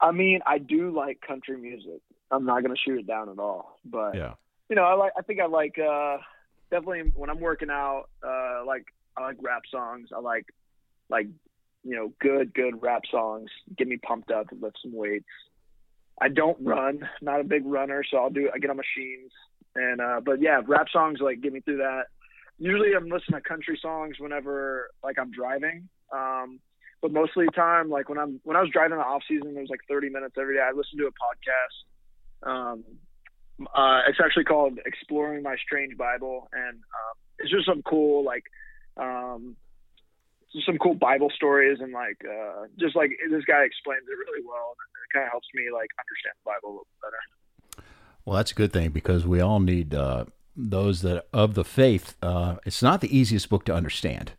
[0.00, 2.00] I mean I do like country music.
[2.30, 4.34] I'm not gonna shoot it down at all, but Yeah.
[4.68, 6.18] you know I like I think I like uh,
[6.70, 8.04] definitely when I'm working out.
[8.22, 8.86] Uh, like
[9.16, 10.10] I like rap songs.
[10.14, 10.46] I like
[11.08, 11.26] like
[11.84, 13.50] you know good good rap songs.
[13.76, 15.26] Get me pumped up to lift some weights.
[16.20, 19.32] I don't run, not a big runner, so I'll do I get on machines
[19.76, 22.04] and uh but yeah, rap songs like get me through that.
[22.58, 25.88] Usually I'm listening to country songs whenever like I'm driving.
[26.12, 26.60] Um
[27.02, 29.60] but mostly the time like when I'm when I was driving the off season it
[29.60, 32.50] was like 30 minutes every day I listened to a podcast.
[32.50, 32.84] Um
[33.74, 38.44] uh it's actually called Exploring My Strange Bible and um it's just some cool like
[38.96, 39.56] um
[40.64, 44.72] some cool Bible stories and like uh just like this guy explains it really well
[44.72, 47.84] and it kind of helps me like understand the Bible a little better.
[48.24, 50.24] Well, that's a good thing because we all need uh,
[50.56, 52.16] those that of the faith.
[52.20, 54.32] Uh, it's not the easiest book to understand,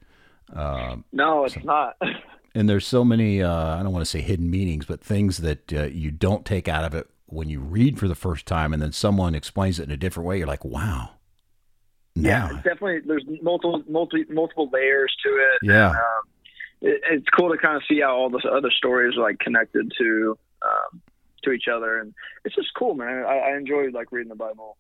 [0.54, 1.96] um, No, it's not.
[2.56, 3.42] and there's so many.
[3.42, 6.68] Uh, I don't want to say hidden meanings, but things that uh, you don't take
[6.68, 9.84] out of it when you read for the first time and then someone explains it
[9.84, 11.12] in a different way, you're like, wow.
[12.22, 13.00] Yeah, it's definitely.
[13.06, 15.60] There's multiple, multi, multiple layers to it.
[15.64, 15.90] yeah.
[15.90, 15.96] Um,
[16.82, 19.92] it, it's cool to kind of see how all the other stories are like connected
[19.98, 21.02] to um,
[21.44, 22.14] to each other, and
[22.46, 23.24] it's just cool, man.
[23.24, 24.78] I, I enjoy like reading the Bible.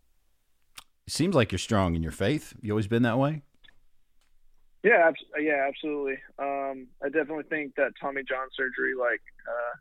[1.05, 2.53] It seems like you're strong in your faith.
[2.61, 3.41] You always been that way?
[4.83, 6.17] Yeah, abs- yeah, absolutely.
[6.37, 9.75] Um, I definitely think that Tommy John surgery like uh,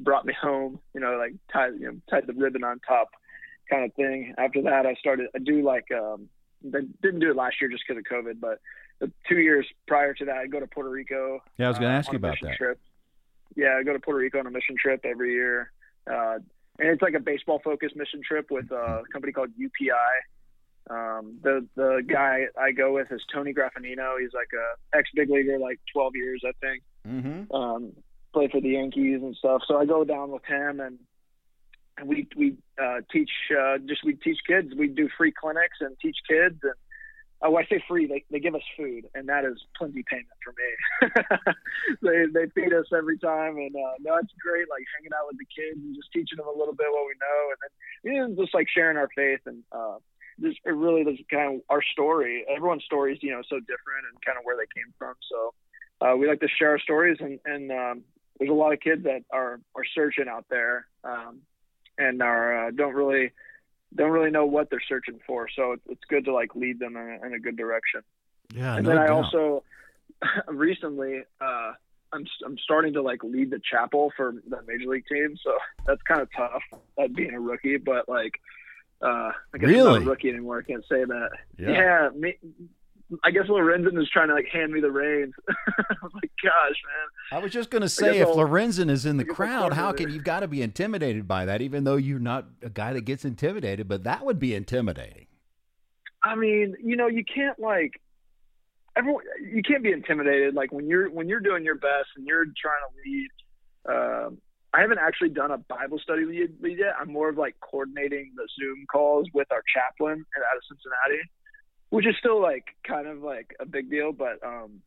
[0.00, 0.80] brought me home.
[0.94, 3.10] You know, like tied you know tied the ribbon on top,
[3.68, 4.34] kind of thing.
[4.38, 5.28] After that, I started.
[5.34, 5.86] I do like.
[5.92, 6.28] Um,
[6.64, 8.60] I didn't do it last year just because of COVID, but
[9.00, 11.42] the two years prior to that, I'd go to Puerto Rico.
[11.58, 12.56] Yeah, I was going to uh, ask you about that.
[12.56, 12.78] Trip.
[13.56, 15.72] Yeah, I go to Puerto Rico on a mission trip every year,
[16.10, 16.38] uh,
[16.78, 20.90] and it's like a baseball focused mission trip with a company called UPI.
[20.90, 24.20] Um, the the guy I go with is Tony Graffanino.
[24.20, 26.82] He's like a ex big leaguer, like 12 years, I think.
[27.06, 27.54] Mm-hmm.
[27.54, 27.92] Um,
[28.32, 29.62] played for the Yankees and stuff.
[29.66, 30.98] So I go down with him and
[32.04, 34.68] we we uh, teach uh, just we teach kids.
[34.76, 36.74] We do free clinics and teach kids and.
[37.42, 38.06] Oh, I say free.
[38.06, 41.08] They they give us food, and that is plenty payment for me.
[42.02, 44.68] they they feed us every time, and uh, no, it's great.
[44.68, 47.16] Like hanging out with the kids and just teaching them a little bit what we
[47.16, 47.72] know, and then
[48.04, 49.96] you know, just like sharing our faith and uh,
[50.40, 52.44] just it really is kind of our story.
[52.48, 55.14] Everyone's story is you know so different and kind of where they came from.
[55.30, 55.54] So
[56.00, 58.02] uh, we like to share our stories, and and um,
[58.38, 61.40] there's a lot of kids that are are searching out there um,
[62.00, 63.32] and are uh, don't really
[63.94, 65.48] don't really know what they're searching for.
[65.54, 68.02] So it's, it's good to like lead them in a, in a good direction.
[68.54, 69.24] Yeah, and no then I doubt.
[69.24, 69.64] also
[70.48, 71.72] recently uh,
[72.12, 75.36] I'm I'm starting to like lead the chapel for the major league team.
[75.44, 76.62] So that's kind of tough
[76.98, 78.32] at being a rookie, but like.
[79.02, 79.98] Uh, I guess I'm Really?
[80.00, 80.58] not a rookie anymore.
[80.58, 81.30] I can't say that.
[81.58, 81.70] Yeah.
[81.70, 82.36] Yeah, me,
[83.24, 85.34] I guess Lorenzen is trying to like hand me the reins.
[85.48, 86.52] I'm like, gosh,
[87.32, 87.38] man.
[87.38, 89.36] I was just going to say, if I'll- Lorenzen is in the I guess I'll
[89.36, 91.60] crowd, how can you've got to be intimidated by that?
[91.60, 95.26] Even though you're not a guy that gets intimidated, but that would be intimidating.
[96.22, 98.00] I mean, you know, you can't like
[98.96, 99.24] everyone.
[99.42, 100.54] You can't be intimidated.
[100.54, 103.28] Like when you're when you're doing your best and you're trying to lead.
[103.88, 104.38] Um,
[104.72, 106.94] I haven't actually done a Bible study lead, lead yet.
[107.00, 111.28] I'm more of like coordinating the Zoom calls with our chaplain out of Cincinnati,
[111.90, 114.12] which is still like kind of like a big deal.
[114.12, 114.80] But um,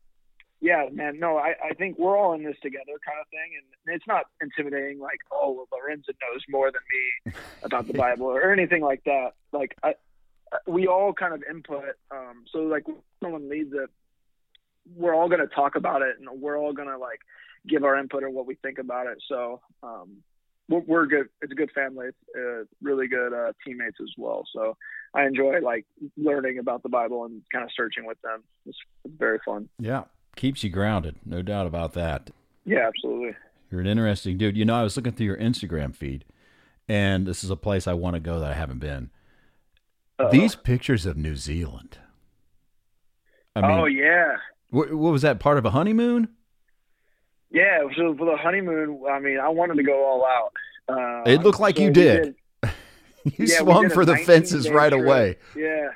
[0.64, 3.52] yeah, man, no, I, I think we're all in this together kind of thing.
[3.86, 6.82] And it's not intimidating like, oh, well, Lorenzen knows more than
[7.28, 7.34] me
[7.64, 9.32] about the Bible or anything like that.
[9.52, 9.96] Like, I,
[10.66, 11.96] we all kind of input.
[12.12, 13.90] Um, so like when someone leads it,
[14.96, 17.20] we're all going to talk about it and we're all going to like
[17.68, 19.18] give our input on what we think about it.
[19.28, 20.18] So, um,
[20.70, 21.28] we're, we're good.
[21.42, 22.08] It's a good family.
[22.08, 24.46] It's uh, really good uh, teammates as well.
[24.54, 24.78] So
[25.14, 25.86] I enjoy like
[26.18, 28.44] learning about the Bible and kind of searching with them.
[28.66, 28.78] It's,
[29.18, 29.70] very fun.
[29.80, 30.04] Yeah,
[30.36, 32.32] keeps you grounded, no doubt about that.
[32.66, 33.36] Yeah, absolutely.
[33.70, 34.58] You're an interesting dude.
[34.58, 36.26] You know, I was looking through your Instagram feed,
[36.88, 39.10] and this is a place I want to go that I haven't been.
[40.18, 41.98] Uh, These pictures of New Zealand.
[43.56, 44.38] I mean, oh yeah.
[44.70, 46.30] what, what was that part of a honeymoon?
[47.52, 50.54] Yeah, so for the honeymoon, I mean, I wanted to go all out.
[50.90, 52.36] Uh, It looked like so you we did.
[53.38, 55.04] You Yeah, swung for the fences right trip.
[55.06, 55.38] away.
[55.56, 55.90] Yeah,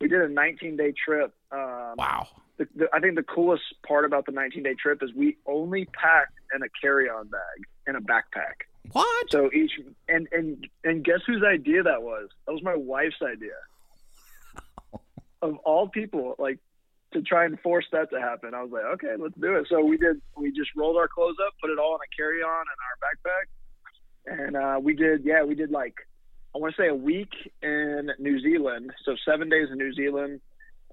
[0.00, 1.32] we did a 19 day trip.
[1.50, 2.28] Um, Wow.
[2.58, 5.86] the, the, I think the coolest part about the 19 day trip is we only
[5.86, 8.66] packed in a carry on bag and a backpack.
[8.92, 9.30] What?
[9.30, 9.72] So each
[10.08, 12.28] and and and guess whose idea that was?
[12.46, 13.50] That was my wife's idea.
[15.42, 16.58] Of all people, like
[17.12, 19.66] to try and force that to happen, I was like, okay, let's do it.
[19.68, 20.20] So we did.
[20.38, 24.36] We just rolled our clothes up, put it all in a carry on in our
[24.40, 25.22] backpack, and uh, we did.
[25.24, 25.94] Yeah, we did like
[26.54, 27.32] I want to say a week
[27.62, 28.92] in New Zealand.
[29.04, 30.40] So seven days in New Zealand,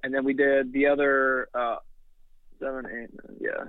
[0.03, 1.75] and then we did the other uh,
[2.59, 3.09] seven, eight,
[3.39, 3.65] yeah,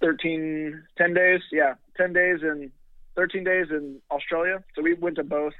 [0.00, 1.40] 13, 10 days.
[1.50, 2.70] Yeah, ten days in
[3.16, 4.62] 13 days in Australia.
[4.74, 5.54] So we went to both.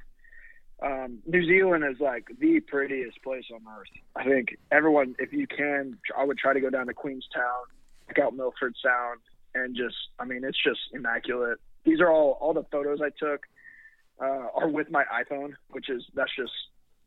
[0.82, 3.88] Um, New Zealand is like the prettiest place on earth.
[4.14, 7.64] I think everyone, if you can, I would try to go down to Queenstown,
[8.08, 9.20] check out Milford Sound,
[9.54, 11.58] and just, I mean, it's just immaculate.
[11.84, 13.46] These are all all the photos I took
[14.20, 16.52] uh, are with my iPhone, which is that's just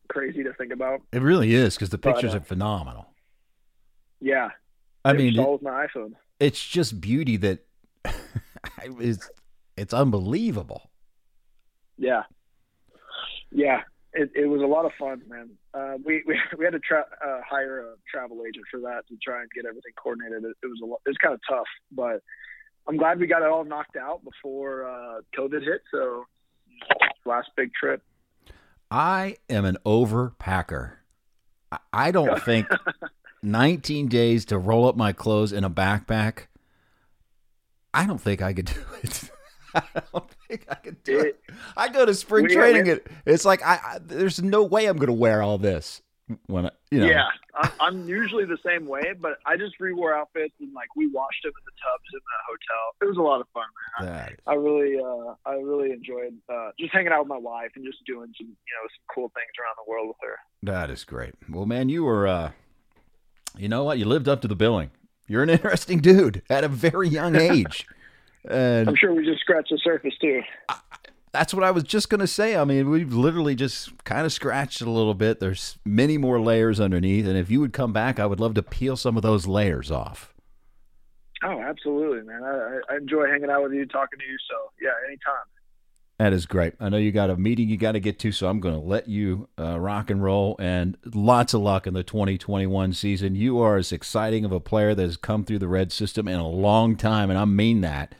[0.09, 1.01] crazy to think about.
[1.11, 3.07] It really is because the But, pictures uh, are phenomenal.
[4.19, 4.49] Yeah,
[5.05, 6.13] I mean, all with my iPhone.
[6.39, 7.59] it's just beauty that
[8.99, 9.29] is
[9.75, 10.89] it's unbelievable.
[11.97, 12.23] Yeah,
[13.51, 13.81] yeah.
[14.13, 15.49] It, it was a lot of fun, man.
[15.75, 19.17] Uh, we, we we had to tra- uh, hire a travel agent for that to
[19.23, 20.43] try and get everything coordinated.
[20.43, 22.21] It, it was a lot, it was kind of tough, but
[22.87, 25.81] I'm glad we got it all knocked out before uh, COVID hit.
[25.91, 26.23] So
[27.25, 28.01] last big trip.
[28.89, 30.93] I am an overpacker.
[31.93, 32.67] I- don't think
[33.43, 36.47] 19 days to roll up my clothes in a backpack.
[37.93, 39.29] I don't think I could do it.
[39.75, 39.81] I
[40.13, 41.39] don't think I could do it.
[41.75, 42.87] I go to spring training.
[42.87, 46.01] It it's like I, I there's no way I'm going to wear all this
[46.47, 47.07] when I, you know.
[47.07, 51.07] Yeah, I'm, I'm usually the same way, but I just rewore outfits and like we
[51.07, 52.95] washed them in the tubs in the hotel.
[53.01, 53.63] It was a lot of fun,
[53.99, 54.13] man.
[54.15, 57.71] That is- I really, uh, I really enjoyed uh, just hanging out with my wife
[57.75, 60.37] and just doing some, you know, some cool things around the world with her.
[60.63, 61.35] That is great.
[61.49, 62.51] Well, man, you were, uh,
[63.57, 63.97] you know what?
[63.97, 64.91] You lived up to the billing.
[65.27, 67.85] You're an interesting dude at a very young age.
[68.49, 70.41] And I'm sure we just scratched the surface too.
[71.37, 72.55] That's what I was just going to say.
[72.55, 75.39] I mean, we've literally just kind of scratched it a little bit.
[75.39, 77.27] There's many more layers underneath.
[77.27, 79.91] And if you would come back, I would love to peel some of those layers
[79.91, 80.33] off.
[81.43, 82.43] Oh, absolutely, man.
[82.43, 84.37] I, I- enjoy hanging out with you, talking to you.
[84.49, 85.45] So yeah, anytime.
[86.17, 86.73] That is great.
[86.79, 88.81] I know you got a meeting you got to get to, so I'm going to
[88.81, 90.55] let you uh, rock and roll.
[90.57, 93.35] And lots of luck in the 2021 season.
[93.35, 96.39] You are as exciting of a player that has come through the red system in
[96.39, 98.15] a long time, and I mean that.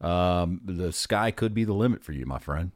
[0.00, 2.72] Um, the sky could be the limit for you, my friend.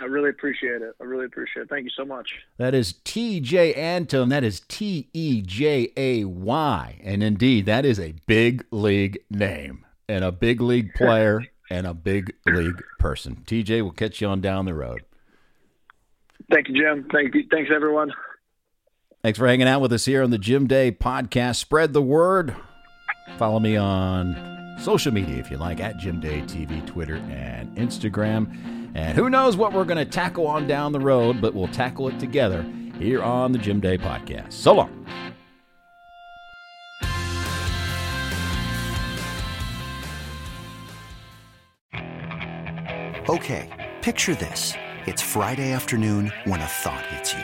[0.00, 0.94] I really appreciate it.
[1.00, 1.68] I really appreciate it.
[1.70, 2.28] Thank you so much.
[2.58, 4.28] That is Tejay Antone.
[4.28, 7.00] That is T E J A Y.
[7.02, 11.94] And indeed, that is a big league name and a big league player and a
[11.94, 13.44] big league person.
[13.46, 15.04] Tejay will catch you on down the road.
[16.50, 17.08] Thank you, Jim.
[17.12, 17.44] Thank you.
[17.50, 18.12] Thanks, everyone.
[19.22, 21.56] Thanks for hanging out with us here on the Jim Day podcast.
[21.56, 22.54] Spread the word.
[23.38, 28.92] Follow me on social media if you like at Jim Day TV, Twitter, and Instagram.
[28.94, 32.08] And who knows what we're going to tackle on down the road, but we'll tackle
[32.08, 32.64] it together
[32.98, 34.52] here on the Jim Day podcast.
[34.52, 35.06] So long.
[43.26, 44.74] Okay, picture this.
[45.06, 47.42] It's Friday afternoon when a thought hits you.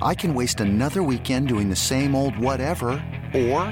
[0.00, 2.90] I can waste another weekend doing the same old whatever,
[3.34, 3.62] or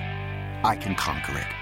[0.65, 1.62] I can conquer it.